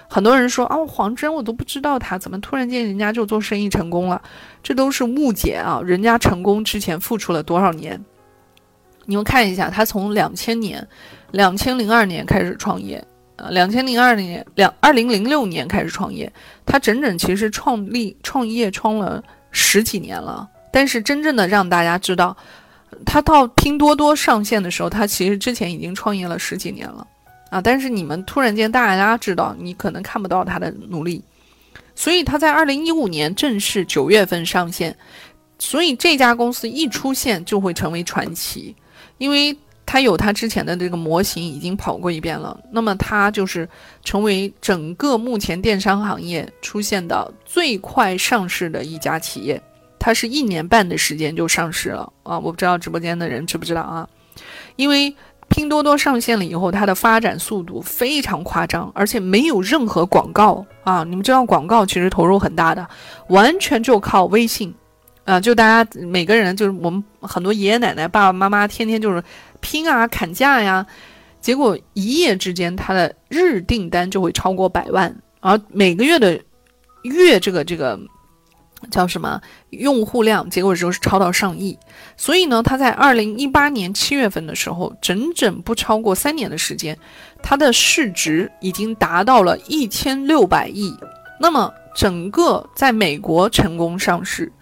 [0.09, 4.21] 很多人说啊，黄真我都不知道他怎么突然间人家就做生意成功了，
[4.63, 5.81] 这都是误解啊。
[5.85, 8.03] 人家成功之前付出了多少年？
[9.05, 10.85] 你们看一下，他从两千年、
[11.31, 13.05] 两千零二年开始创业。
[13.37, 16.31] 呃，两千零二年，两二零零六年开始创业，
[16.65, 20.49] 他整整其实创立创业创了十几年了。
[20.73, 22.37] 但是真正的让大家知道，
[23.05, 27.07] 他到拼多多上线的时候，他其实之前已经创业了十几年了
[27.51, 27.61] 啊。
[27.61, 31.23] 但是你们突然间大家知道，你可能看不到他的努力。
[31.95, 34.97] 所以他在二零一五年正式九月份上线。
[35.59, 38.77] 所以这家公司一出现就会成为传奇，
[39.17, 39.57] 因为
[39.87, 42.59] 它有它之前的这个模型已经跑过一遍了。
[42.71, 43.67] 那么它就是
[44.05, 49.63] 成为整个目前电商行业出现的最快上市的一家企业。
[49.99, 52.39] 它是一年半的时间就上市了啊！
[52.39, 54.09] 我不知道直播间的人知不知道啊？
[54.77, 55.13] 因为
[55.49, 61.03] 拼多多上线了以后，它的发展速度非常夸张，而且没有任何广告啊！
[61.05, 62.87] 你们知道广告其实投入很大的，
[63.29, 64.73] 完全就靠微信。
[65.25, 69.21] 啊，就大家每个人，就是我们很多爷爷奶奶、爸爸妈妈，天天就是
[69.67, 70.87] 拼啊、砍价呀，
[71.41, 76.41] 结果一夜之间，他的日订单就会超过百万，而每个月的
[77.03, 77.99] 月这个这个
[78.93, 79.41] 叫什么
[79.71, 81.77] 用户量，结果就是超到上亿。
[82.17, 86.97] 所以呢，他在二零一八年七月份的时候，整整不超过三年的时间，
[87.43, 90.97] 它的市值已经达到了一千六百亿。
[91.41, 94.53] 那么，整个在美国成功上市。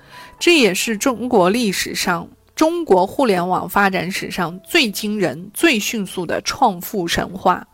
[0.41, 7.67] 这也是中国历史上、中国互联网发展史上最惊人、最迅速的创富神话。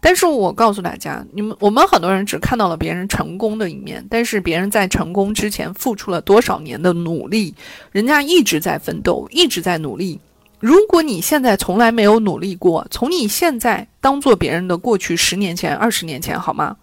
[0.00, 7.54] 但是我告诉大家，你们我们很多人只看到了别人成功的一面，但是别人在成功之前付出了多少年的努力？
[7.92, 10.18] 人家一直在奋斗，一直在努力。
[10.58, 16.76] 如果你现在从来没有努力过，从你现在当做别人的过去十年前、二十年前，好吗？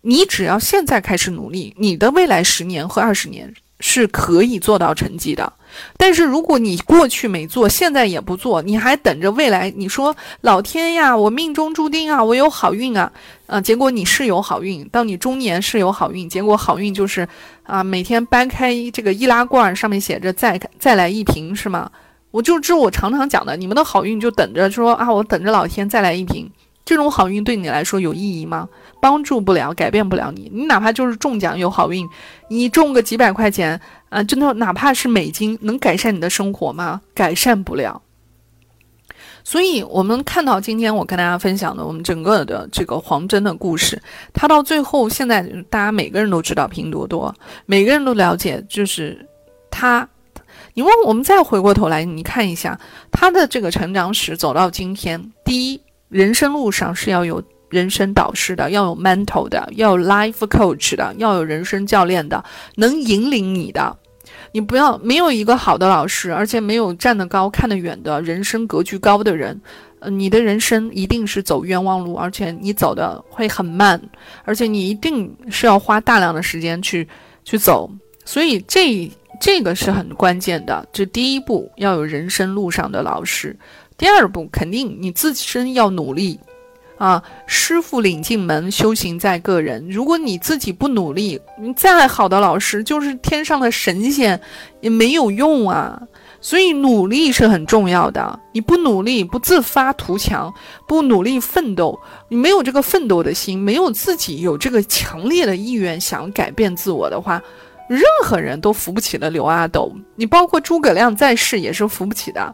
[0.00, 3.52] 你只要现在开始努力，你的未来十年和二十年。
[3.84, 5.52] 是可以做到成绩的，
[5.96, 9.72] 但是如果你过去没做，现在也不做，你还等着未来？
[9.76, 13.12] 你说老天呀，我命中注定啊，我有好运啊，
[13.46, 17.28] 啊，结果你是有好运，到你中年是有好运，结果好运就是
[17.64, 21.90] 啊，每天搬开这个易拉罐，上面写着再再来一瓶，是吗？
[22.30, 26.48] 我就这我常常讲的，你们的好运就等着说啊，我等着老天再来一瓶，
[26.92, 28.68] 这种好运对你来说有意义吗？
[29.00, 30.50] 帮助不了，改变不了你。
[30.52, 32.06] 你哪怕就是中奖有好运，
[32.48, 33.80] 你中个几百块钱
[34.10, 37.00] 啊，真的哪怕是美金，能改善你的生活吗？
[37.14, 38.02] 改善不了。
[39.42, 44.02] 所以，我们看到今天我跟大家分享的我们整个的这个黄峥的故事，
[44.34, 45.40] 他到最后，现在
[45.70, 47.34] 大家每个人都知道拼多多，
[47.64, 49.26] 每个人都了解，就是
[49.70, 50.06] 他。
[50.74, 52.78] 你问我们再回过头来，你看一下
[53.10, 55.80] 他的这个成长史，走到今天，第一，
[56.12, 57.42] 人生路上是要有。
[57.72, 62.44] 人生导师的要有 mentor 的，要有 life coach 的，要有人生教练的，
[62.74, 63.96] 能引领你的。
[64.52, 69.58] 你不要没有一个好的老师，而且没有站得高看得远的人生格局高的人，
[70.00, 73.98] 呃，你的人生一定是走冤枉路，而且你走的会很慢，
[74.44, 77.08] 而且你一定是要花大量的时间去
[77.42, 77.90] 去走。
[78.26, 79.10] 所以这
[79.40, 80.86] 这个是很关键的。
[80.92, 83.56] 这第一步要有人生路上的老师，
[84.02, 86.40] 第二步肯定你自身要努力。
[86.98, 89.88] 啊，师傅领进门，修行在个人。
[89.88, 94.40] 如果你自己不努力，你再好的老师，就是天上的神仙，
[94.80, 96.02] 也没有用啊。
[96.40, 98.40] 所以努力是很重要的。
[98.52, 100.52] 你不努力，不自发图强，
[100.88, 101.96] 不努力奋斗，
[102.28, 107.40] 你没有这个奋斗的心，没有自己有这个强烈的意愿想改变自我的话，
[107.88, 109.92] 任何人都扶不起的刘阿斗。
[110.16, 112.52] 你包括诸葛亮在世也是扶不起的。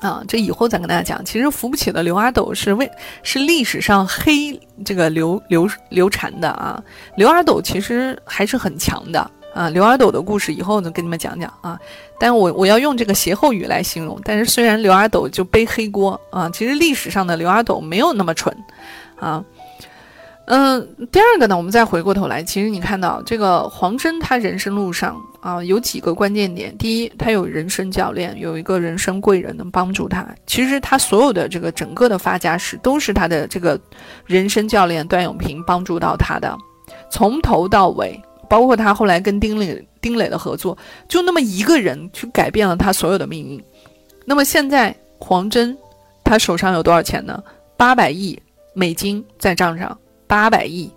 [0.00, 1.24] 啊，这以后再跟大家讲。
[1.24, 2.90] 其实扶不起的刘阿斗是为
[3.22, 6.82] 是历史上黑这个刘刘刘禅的啊。
[7.16, 9.68] 刘阿斗其实还是很强的啊。
[9.70, 11.78] 刘阿斗的故事以后呢跟你们讲讲啊。
[12.18, 14.20] 但我我要用这个歇后语来形容。
[14.24, 18.54] 但是虽然刘阿斗就背黑锅啊，其实历史上的刘阿斗没有那么蠢
[19.18, 19.42] 啊。
[20.46, 26.76] 嗯，第二个呢，我们再回过头来，其实你看到这个黄峥，他人生路上啊有几个关键点。
[26.76, 30.26] 第一，他有人生教练，有一个人生贵人能帮助他。
[30.46, 33.80] 其实他所有的这个整个的发家史，都是他的这个
[34.26, 36.54] 人生教练段永平帮助到他的，
[37.10, 40.76] 从头到尾，包括他后来跟丁磊丁磊的合作，
[41.08, 43.64] 就那么一个人去改变了他所有的命运。
[44.26, 45.74] 那么现在黄峥，
[46.22, 47.42] 他手上有多少钱呢？
[47.78, 48.38] 八百亿
[48.74, 49.96] 美金在账上。
[50.26, 50.90] 八百亿，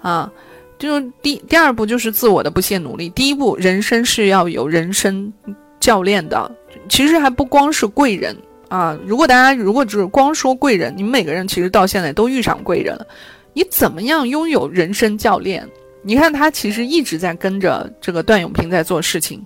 [0.00, 0.30] 啊，
[0.78, 3.08] 就是第第二步就是自我的不懈努力。
[3.10, 5.32] 第一步，人生是要有人生
[5.78, 6.50] 教练的。
[6.88, 8.36] 其实还不光是贵人
[8.68, 8.98] 啊。
[9.04, 13.06] 如果大家如果只是光说贵人，你们每个人其实到现在都遇上贵人了。
[13.52, 15.68] 你怎么样拥有人生教练？
[16.02, 19.44] 你看他其实一直在跟着这个段永平在做事情。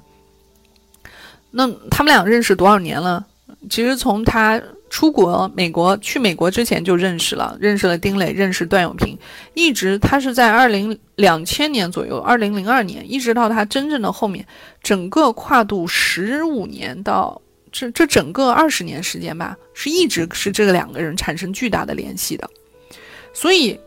[1.50, 3.24] 那他们俩认识多少年了？
[3.70, 4.62] 其实从他。
[4.90, 9.18] 出国美国去美国之前就认识了，认识了丁磊，认识段永平，
[9.54, 14.46] 一直他是在二零两千年左右，二零零二年，一直到他真正的后面，
[14.82, 17.40] 整个跨度十五年到
[17.72, 22.48] 这这整个二十年时间吧，是一直是这两个人产生巨大的联系的。
[23.32, 23.78] 所以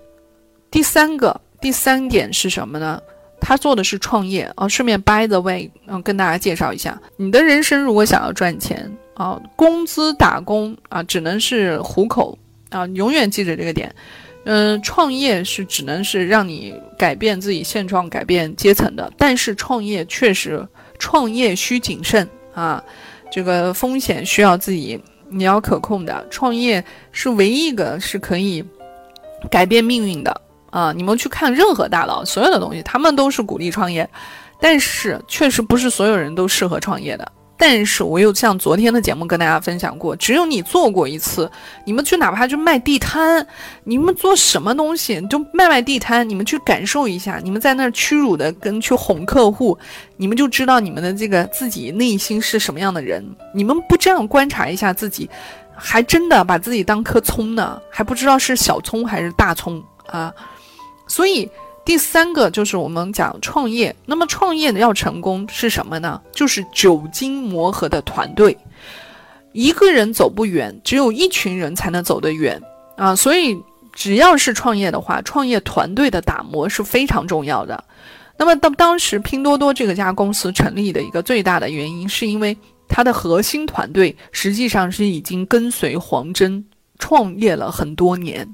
[0.69, 3.01] 第三个第三点是什么呢？
[3.39, 4.67] 他做的是创业啊。
[4.67, 12.37] 顺便 by the way，嗯，跟大家介绍一下，你的人生如果想要赚钱啊，工资打工啊，只能是糊口
[12.69, 13.93] 啊，永远记着这个点。
[14.45, 20.65] 嗯，创业是只能是让你改变自己现状、改变阶层的，但是创业确实，
[20.99, 22.81] 创业需谨慎啊，
[23.31, 26.25] 这个风险需要自己你要可控的。
[26.29, 28.63] 创业是唯一一个是可以
[29.49, 30.93] 改变命运的啊！
[30.95, 34.07] 你们去看任何大佬，所有的东西，他们都是鼓励创业，
[34.61, 37.29] 但是确实不是所有人都适合创业的。
[37.59, 41.49] 但是我又像昨天的节目跟大家分享过，只有你做过一次，
[41.85, 43.45] 你们去哪怕就卖地摊，
[43.83, 49.75] 你们做什么东西就卖卖地摊，你们去感受一下，你们在那儿屈辱的跟去哄客户，
[50.17, 53.25] 你们就知道你们的这个自己内心是什么样的人。
[53.53, 55.27] 你们不这样观察一下自己，
[55.75, 60.31] 还真的把自己当颗葱呢，还不知道是小葱还是大葱啊，
[61.07, 61.49] 所以。
[61.87, 66.21] 第三个就是我们讲创业，那么创业要成功是什么呢？
[66.33, 68.57] 就是久经磨合的团队。
[69.53, 72.61] 一个人走不远，只有一群人才能走得远
[72.97, 73.15] 啊！
[73.15, 73.57] 所以
[73.93, 77.81] 只要是创业的话，创业团队的打磨是非常重要的。
[78.37, 82.55] 那么当当时拼多多这个家公司成立的一个最大的原因，是因为
[82.89, 86.65] 它的核心团队实际上是已经跟随黄峥
[86.99, 88.45] 创业了很多年。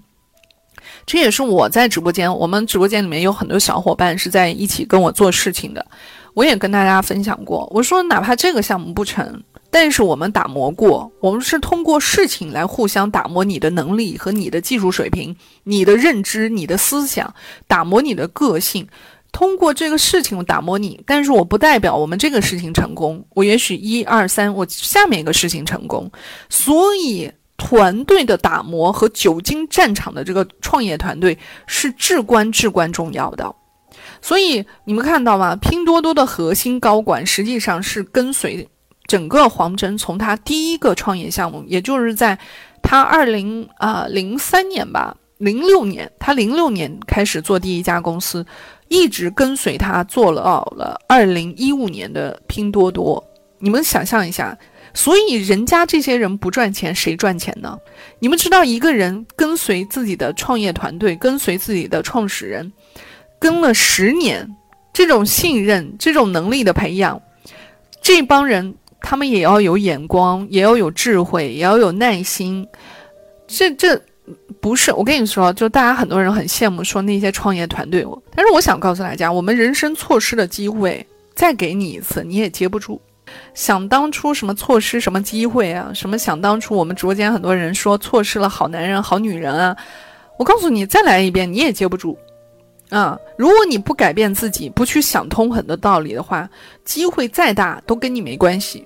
[1.05, 5.85] 这也是我在直播间，我们直播间里面有很多小伙伴是在一起跟我做事情的。
[6.33, 17.31] 我也跟大家分享过，我说哪怕这个项目不成，但是我们打磨过，我们是通过事情来互相打磨你的能力和你的技术水平、你的认知、你的思想，
[17.67, 18.87] 打磨你的个性，
[19.31, 20.99] 通过这个事情打磨你。
[21.05, 26.11] 但是我不代表我们这个事情成功，我也许一二三，我下面一个事情成功，
[26.49, 27.31] 所以。
[27.55, 31.37] 团队的打磨和久经战场的这个创业团队
[31.67, 33.55] 是至关至关重要的，
[34.21, 35.55] 所以你们看到吗？
[35.55, 38.67] 拼多多的核心高管实际上是跟随
[39.05, 42.37] 整个黄峥，从他第一个创业项目，也就是在
[42.81, 48.45] 他二零啊零三年吧，零六年，他零六年开始做第一家公司，
[48.89, 50.41] 一直跟随他做了
[50.75, 53.23] 了二零一五年的拼多多。
[53.59, 54.57] 你们想象一下。
[54.93, 57.77] 所以人家这些人不赚钱，谁赚钱呢？
[58.19, 62.71] 你们知道，一个人跟随自己的创业团队，跟随自己的创始人，
[63.39, 64.47] 跟了十年，
[64.93, 67.19] 这种信任、这种能力的培养，
[68.01, 72.67] 这帮人他们也要有眼光，也要有智慧，也要有耐心。
[73.47, 73.99] 这这
[74.61, 83.01] 不是我跟你说，就大家很多人很羡慕说那些创业团队，但是我想告诉大家，我们人生错失的机会，再给你一次，你也接不住。
[83.53, 85.91] 想当初什么错失什么机会啊？
[85.93, 89.77] 什么想当初我们直播间很多人说错失了好男人好女人啊？
[90.37, 92.17] 我告诉你，再来一遍你也接不住，
[92.89, 93.15] 啊！
[93.37, 96.49] 如果你不改变自己，不去想通很多道理的话，
[96.83, 98.85] 机会再大都跟你没关系。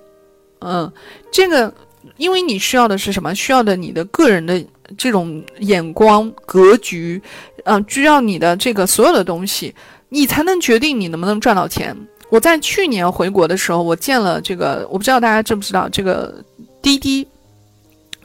[0.60, 0.92] 嗯，
[1.32, 1.72] 这个
[2.18, 3.34] 因为你需要的是什么？
[3.34, 4.62] 需要的你的个人的
[4.98, 7.20] 这种眼光格局，
[7.64, 9.74] 嗯，需要你的这个所有的东西，
[10.10, 11.96] 你才能决定你能不能赚到钱。
[12.30, 16.34] 我在去年回国的时候，我见了这个，我不知道大家知不知道这个
[16.82, 17.26] 滴滴，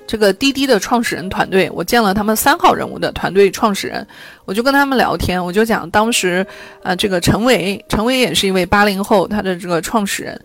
[0.05, 4.05] 这个滴滴的创始人团队，我见了他们三号人物的团队创始人，
[4.43, 6.45] 我就跟他们聊天，我就讲当时，
[6.83, 10.37] 呃，这个陈伟，陈伟也是一位八零后，他的这个创始人，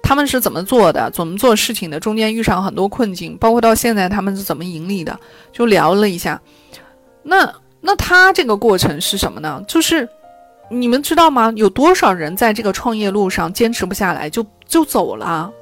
[0.00, 5.18] 他们是怎么做的，怎么做事情的，中间遇上很多困境，包括到现在他们是怎么盈利的，
[5.52, 6.40] 就聊了一下。
[7.24, 9.60] 那那他这个过程是什么呢？
[9.66, 10.08] 就是。
[10.72, 11.52] 你们知道吗？
[11.54, 15.52] 有多少人在这个创业路上坚持不下来就就走了？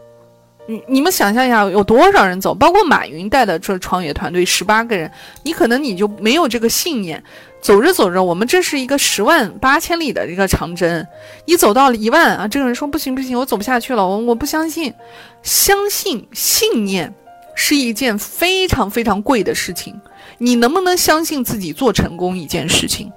[0.66, 2.54] 你你们想象一下，有多少人走？
[2.54, 5.10] 包括马云带的这创业团队十八个人，
[5.42, 7.22] 你可能你就没有这个信念。
[7.60, 11.06] 走着走着，我们这是一个十万八千里的一个长征，
[11.44, 14.94] 你走到了一万啊，这个人说不行不行，我走不下去了，我我不相信。
[15.42, 17.12] 相信信念
[17.54, 20.00] 是一件非常非常贵的事情。
[20.38, 23.12] 你能不能相信自己做成功一件事情？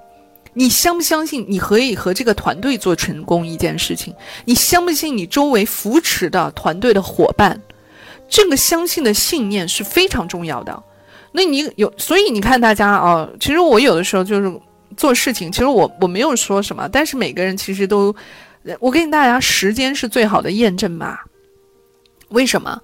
[0.54, 4.14] 你相不相信你可以和这个团队做成功一件事情？
[4.44, 7.60] 你相不信你周围扶持的团队的伙伴？
[8.28, 10.82] 这个相信的信念是非常重要的。
[11.32, 14.60] 那你有，所以你看大家啊，其实我有的时候就是
[14.96, 18.14] 做事情，其实我我没有说什么，但是每个人其实都，
[18.78, 21.18] 我跟大家，时间是最好的验证嘛。
[22.28, 22.80] 为什么？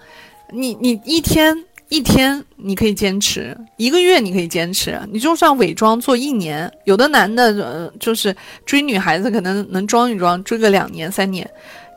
[0.52, 1.64] 你你一天。
[1.90, 6.72] 一天你可以坚持，一个月你可以坚持，你就算伪装做一年。
[6.84, 8.34] 有的男的，呃，就是
[8.64, 11.48] 追女孩子，可能能装一装，追个两年三年。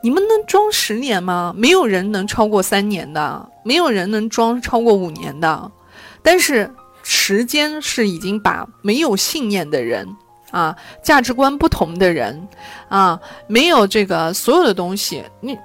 [0.02, 1.54] 你们能装十年吗？
[1.56, 5.70] 没有人能超过三年的，没有人能装超过五年的。
[6.22, 6.68] 但是
[7.04, 10.06] 时间是已经把没有信念的人
[10.50, 12.48] 啊，价值观不同的人
[12.88, 15.56] 啊，没有这个所有的东西，你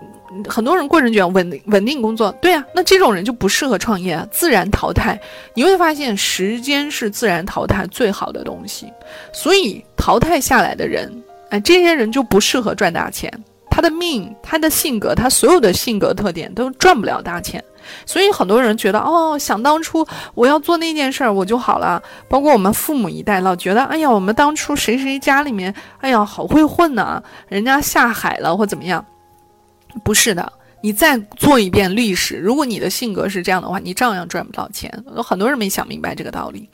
[0.48, 5.20] 很多人过人觉得稳稳定工作，对啊，那这种人就不适合创业，自然淘汰。
[5.54, 8.92] 你会发现，时间是自然淘汰最好的东西，
[9.34, 11.12] 所以淘汰下来的人，
[11.50, 13.32] 哎，这些人就不适合赚大钱。
[13.72, 17.64] 他的命，他的性格，他所有的性格特点都赚不了大钱。
[18.06, 22.02] 所以很多人觉得，哦，想当初我要做那件事儿，我就好了。
[22.28, 29.04] 包括我们父母一代，老觉得，哎呀，我们当初谁谁家里面，哎呀，好会混呢，人家下海了或怎么样？
[30.04, 30.52] 不是的，
[30.82, 34.92] 你再做一遍历史，如果你的性格是这样的话，你照样赚不到钱。
[35.16, 36.70] 有很多人没想明白这个道理。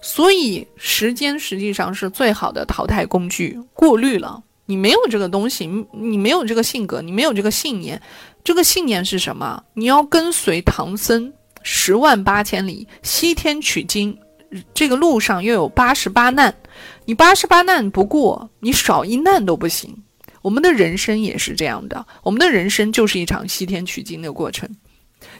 [0.00, 4.42] 所以时间实际上是最好的淘汰工具，过滤了。
[4.66, 8.00] 你没有这个东西，你没有这个性格，你没有这个信念。
[8.44, 9.62] 这个信念是什么？
[9.74, 14.16] 你要跟随唐僧十万八千里西天取经，
[14.74, 16.54] 这个路上又有八十八难，
[17.04, 19.96] 你八十八难不过，你少一难都不行。
[20.46, 24.70] 我们的人生也是这样的，我们的人生就是一场西天取经的过程。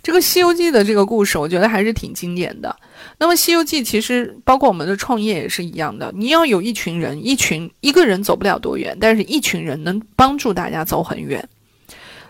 [0.03, 2.75] 这个《西游记》的这个故事，我觉得还是挺经典的。
[3.17, 11.49] 那么，《西游记》其实包括我们的创业也是一样的，你要有一群人，一群一个人走不了多远，但是一群人能帮助大家走很远。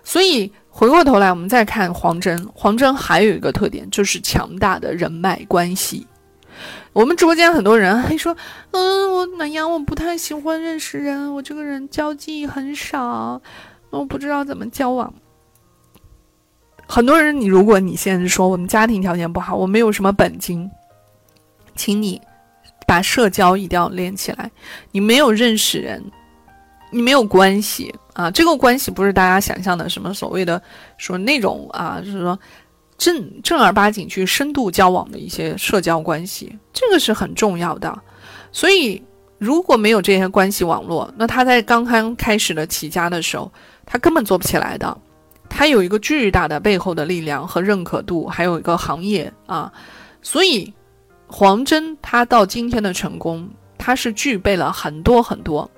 [0.04, 0.52] 所以。
[0.68, 2.38] 回过头来，我们再看黄峥。
[2.52, 6.06] 黄峥还有一个特点，就是强大的人脉关系。
[6.97, 8.35] 我们直播间很多人 还说
[8.73, 13.39] ：“嗯，我南阳我不太喜欢认识人，我这个人交际很少，
[13.90, 15.12] 我不知道怎么交往。”
[16.89, 20.70] 很多人，你如果你现在说我们家庭条件不好，我没有什么本金，
[21.74, 22.18] 请你
[22.86, 24.51] 把社交一定要练起来。
[24.90, 26.02] 你没有认识人。
[26.93, 30.62] 你没有关系啊，这个关系不是大家想象的什么所谓的
[30.97, 32.39] 说那种啊，就是说
[32.98, 37.97] 正正儿八经去深度交往的一些社交关系，这个是很重要的。
[38.52, 39.02] 所以
[39.39, 43.52] 如果没有这些关系网络，那他在刚刚开始的起家的时候，
[43.85, 44.97] 他根本做不起来的。
[45.48, 49.73] 他有一个巨大的背后的力量和认可度，还有一个行业啊。
[50.23, 50.73] 所以
[51.27, 53.48] 黄峥他到今天的成功，
[53.78, 55.70] 他是具备了很多很多。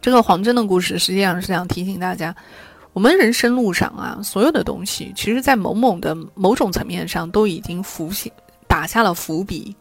[0.00, 2.34] 这个黄峥的故事实际上是想提醒大家，
[2.98, 8.32] 我们人生路上啊，所有的东西，其实在某某的某种层面上都已经伏线
[8.66, 9.72] 打下了伏笔。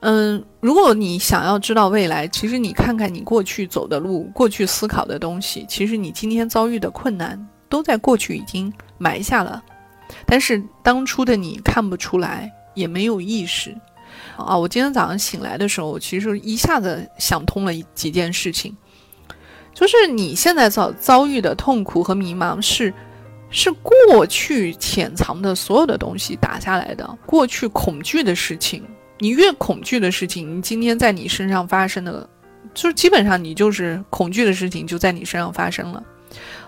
[0.00, 9.62] 嗯，如果你想要知道未来，其实你看看你过去走的路，过去思考的东西，其实你今天遭遇的困难都在过去已经埋下了，
[10.26, 13.72] 但是当初的你看不出来，也没有意识。
[14.36, 18.76] 啊，我今天早上醒来的时候，其实一下子想通了几件事情。
[19.78, 22.92] 就是你现在遭遭遇的痛苦和迷茫，是
[23.48, 27.08] 是过去潜藏的所有的东西打下来的。
[27.24, 28.82] 过去恐惧的事情，
[29.20, 32.28] 你越恐惧的事情，你今天在你身上发生的，
[32.74, 36.02] 就是基本上你就是恐惧的事情就在你身上发生了。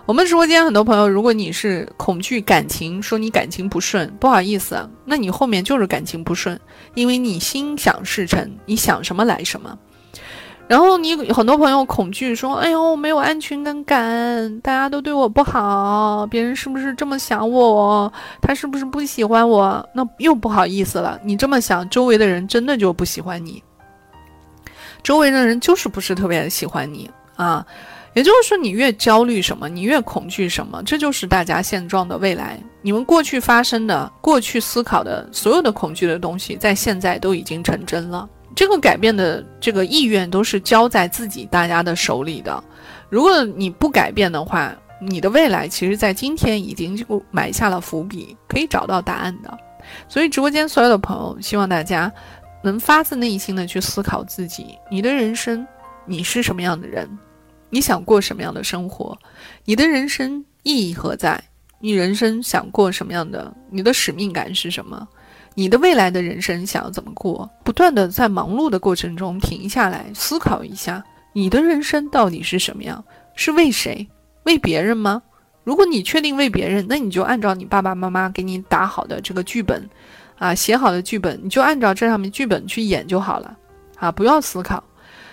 [0.05, 6.57] 我们直播间很多朋友，如果你是恐惧感情，说你感情不顺，不好意思，那你后面就是感情不顺，
[6.95, 9.77] 因为你心想事成，你想什么来什么。
[10.71, 18.09] 然后你很多朋友恐惧说：“哎呦，没有安全感，大家都对我不好，别人是不是这么想我？
[18.41, 19.85] 他是不是不喜欢我？
[19.93, 21.19] 那又不好意思了。
[21.25, 23.61] 你这么想，周围的人真的就不喜欢你，
[25.03, 27.65] 周围的人就是不是特别喜欢你啊。
[28.13, 32.57] 也就是说，你越焦虑什么，你越恐惧什么，这就是大家现状的未来。
[32.81, 42.63] 你们过去发生的、过去思考的所有的恐惧的东西，在现在都已经成真了。”这个改变的这个意愿都是交在自己大家的手里的。
[43.09, 49.57] 如果你不改变的话，你的未来其实，在今天已经就埋下了伏笔，可以找到答案的。
[50.07, 52.11] 所以，直播间所有的朋友，希望大家
[52.63, 55.65] 能发自内心的去思考自己：你的人生，
[56.05, 57.09] 你是什么样的人？
[57.69, 59.17] 你想过什么样的生活？
[59.65, 61.43] 你的人生意义何在？
[61.79, 63.51] 你人生想过什么样的？
[63.71, 65.07] 你的使命感是什么？
[65.53, 67.49] 你的未来的人生想要怎么过？
[67.63, 71.03] 不断的在忙碌的过程中停下来思考一下，
[71.33, 73.03] 你的人生到底是什么样？
[73.35, 74.07] 是为谁？
[74.43, 75.21] 为别人吗？
[75.63, 79.87] 如果你确定为别人，那你就按照你爸爸妈妈给你打好的这个剧本，
[80.39, 83.55] 啊，写好的剧本，你就按照这上面剧本去演就好了，
[83.97, 84.83] 啊，不要思考。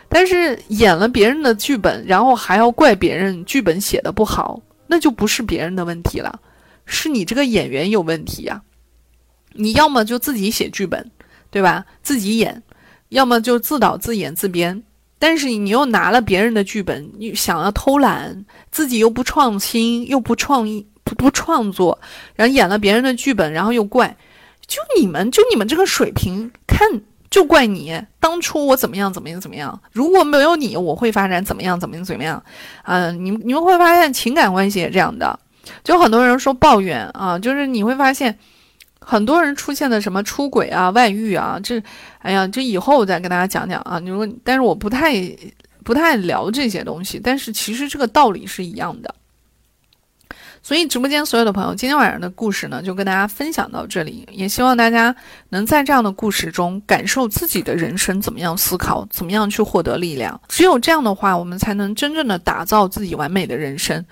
[0.09, 6.41] 但是演了别人的剧本，然后还要怪别人剧本写的不好，那就不是别人的问题了，
[6.87, 8.61] 是你这个演员有问题呀。
[9.53, 11.11] 你要么就自己写剧本，
[11.51, 11.85] 对吧？
[12.03, 12.63] 自己演，
[13.09, 14.83] 要么就自导自演自编。
[15.19, 21.99] 但是你又拿了别人的剧本，你想要偷懒，自己又不创新，又不创意，不不创作，
[22.37, 24.17] 然后演了别人的剧本，然后又怪，
[24.65, 26.89] 就你们就你们这个水平，看
[27.31, 32.41] 就怪你当初我怎么样怎么样怎么样，如果没有你，我会发展怎么样怎么样怎么样？
[32.85, 35.37] 嗯，你你们会发现情感关系也这样的，
[35.83, 38.39] 就很多人说抱怨啊，就是你会发现
[39.01, 41.83] 很多人出现的什么出轨啊、外遇啊，这，
[42.19, 43.99] 哎呀，这以后我再跟大家讲讲啊。
[43.99, 45.15] 你说，但是我不太
[45.85, 49.15] 不太聊这些东西，但是其实这个道理是一样的。
[50.61, 54.29] 所以，直播间所有的朋友，今天晚上的故事呢，就跟大家分享到这里。
[54.31, 55.15] 也希望大家
[55.51, 60.39] 能在这样的故事中感受自己的人生怎么样思考，怎么样去获得力量。
[60.49, 64.05] 只有这样的话，我们才能真正的打造自己完美的人生。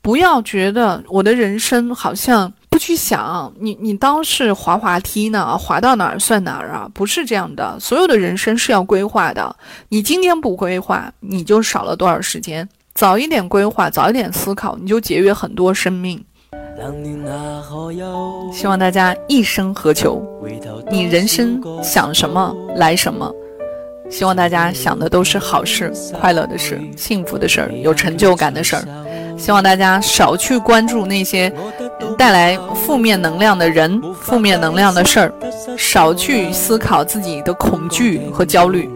[0.00, 6.90] 不要觉得我的人生好像去想，你你当是滑滑梯呢，滑到哪儿算哪儿啊？
[6.94, 9.54] 不是这样的，所有的人生是要规划的。
[9.90, 12.66] 你今天不规划，你就少了多少时间。
[12.94, 16.24] 早一点规划，早一点思考，你就节约很多生命。
[18.50, 20.26] 希望大家一生何求？
[20.90, 23.30] 你人生想什么来什么？
[24.08, 28.82] 希望大家想的都是好事、快乐的事、幸福的事儿、有成就感的事儿。
[29.40, 31.50] 希望大家少去关注那些
[32.18, 35.32] 带来负面能量的人、负面能量的事儿，
[35.78, 38.88] 少去思考自己的恐惧和焦虑，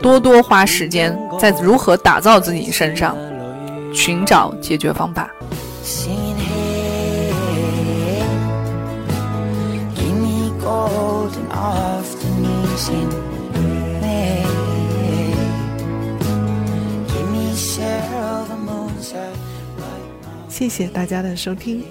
[0.00, 3.16] 多多花时间在如何打造自己身上。
[3.94, 5.30] 寻找解决方法。
[20.52, 21.82] 谢谢大家的收听，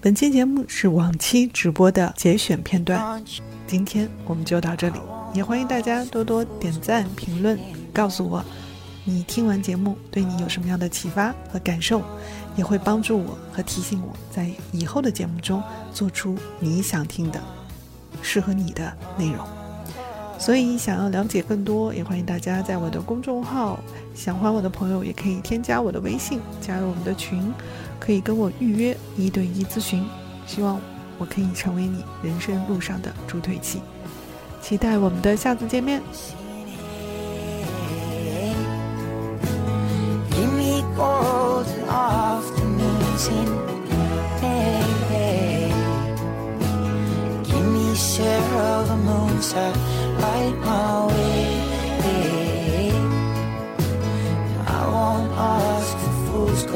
[0.00, 3.24] 本期节目是往期直播的节选片段。
[3.68, 4.98] 今天我们就到这里，
[5.32, 7.56] 也欢迎大家多多点赞、评论，
[7.92, 8.44] 告诉我。
[9.04, 12.02] 你听完节目，对你有什么样的启发和感受，
[12.56, 15.62] 也会帮助我和提醒我在以后的节目中
[15.92, 17.40] 做出你想听的、
[18.20, 19.46] 适合你的内容。
[20.36, 23.78] 所以，想要了解更多，也欢迎大家在我的公众号
[24.16, 27.40] “想欢我的朋友”也可以添加我的微信，加入我们的群，
[28.04, 30.04] 可以跟我预约一对一咨询。
[30.46, 30.78] 希望
[31.16, 33.80] 我可以成为你人生路上的助推器，
[34.60, 36.02] 期待我们的下次见面。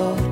[0.01, 0.28] Oh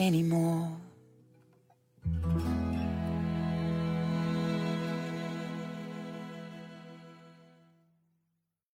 [0.00, 0.77] anymore.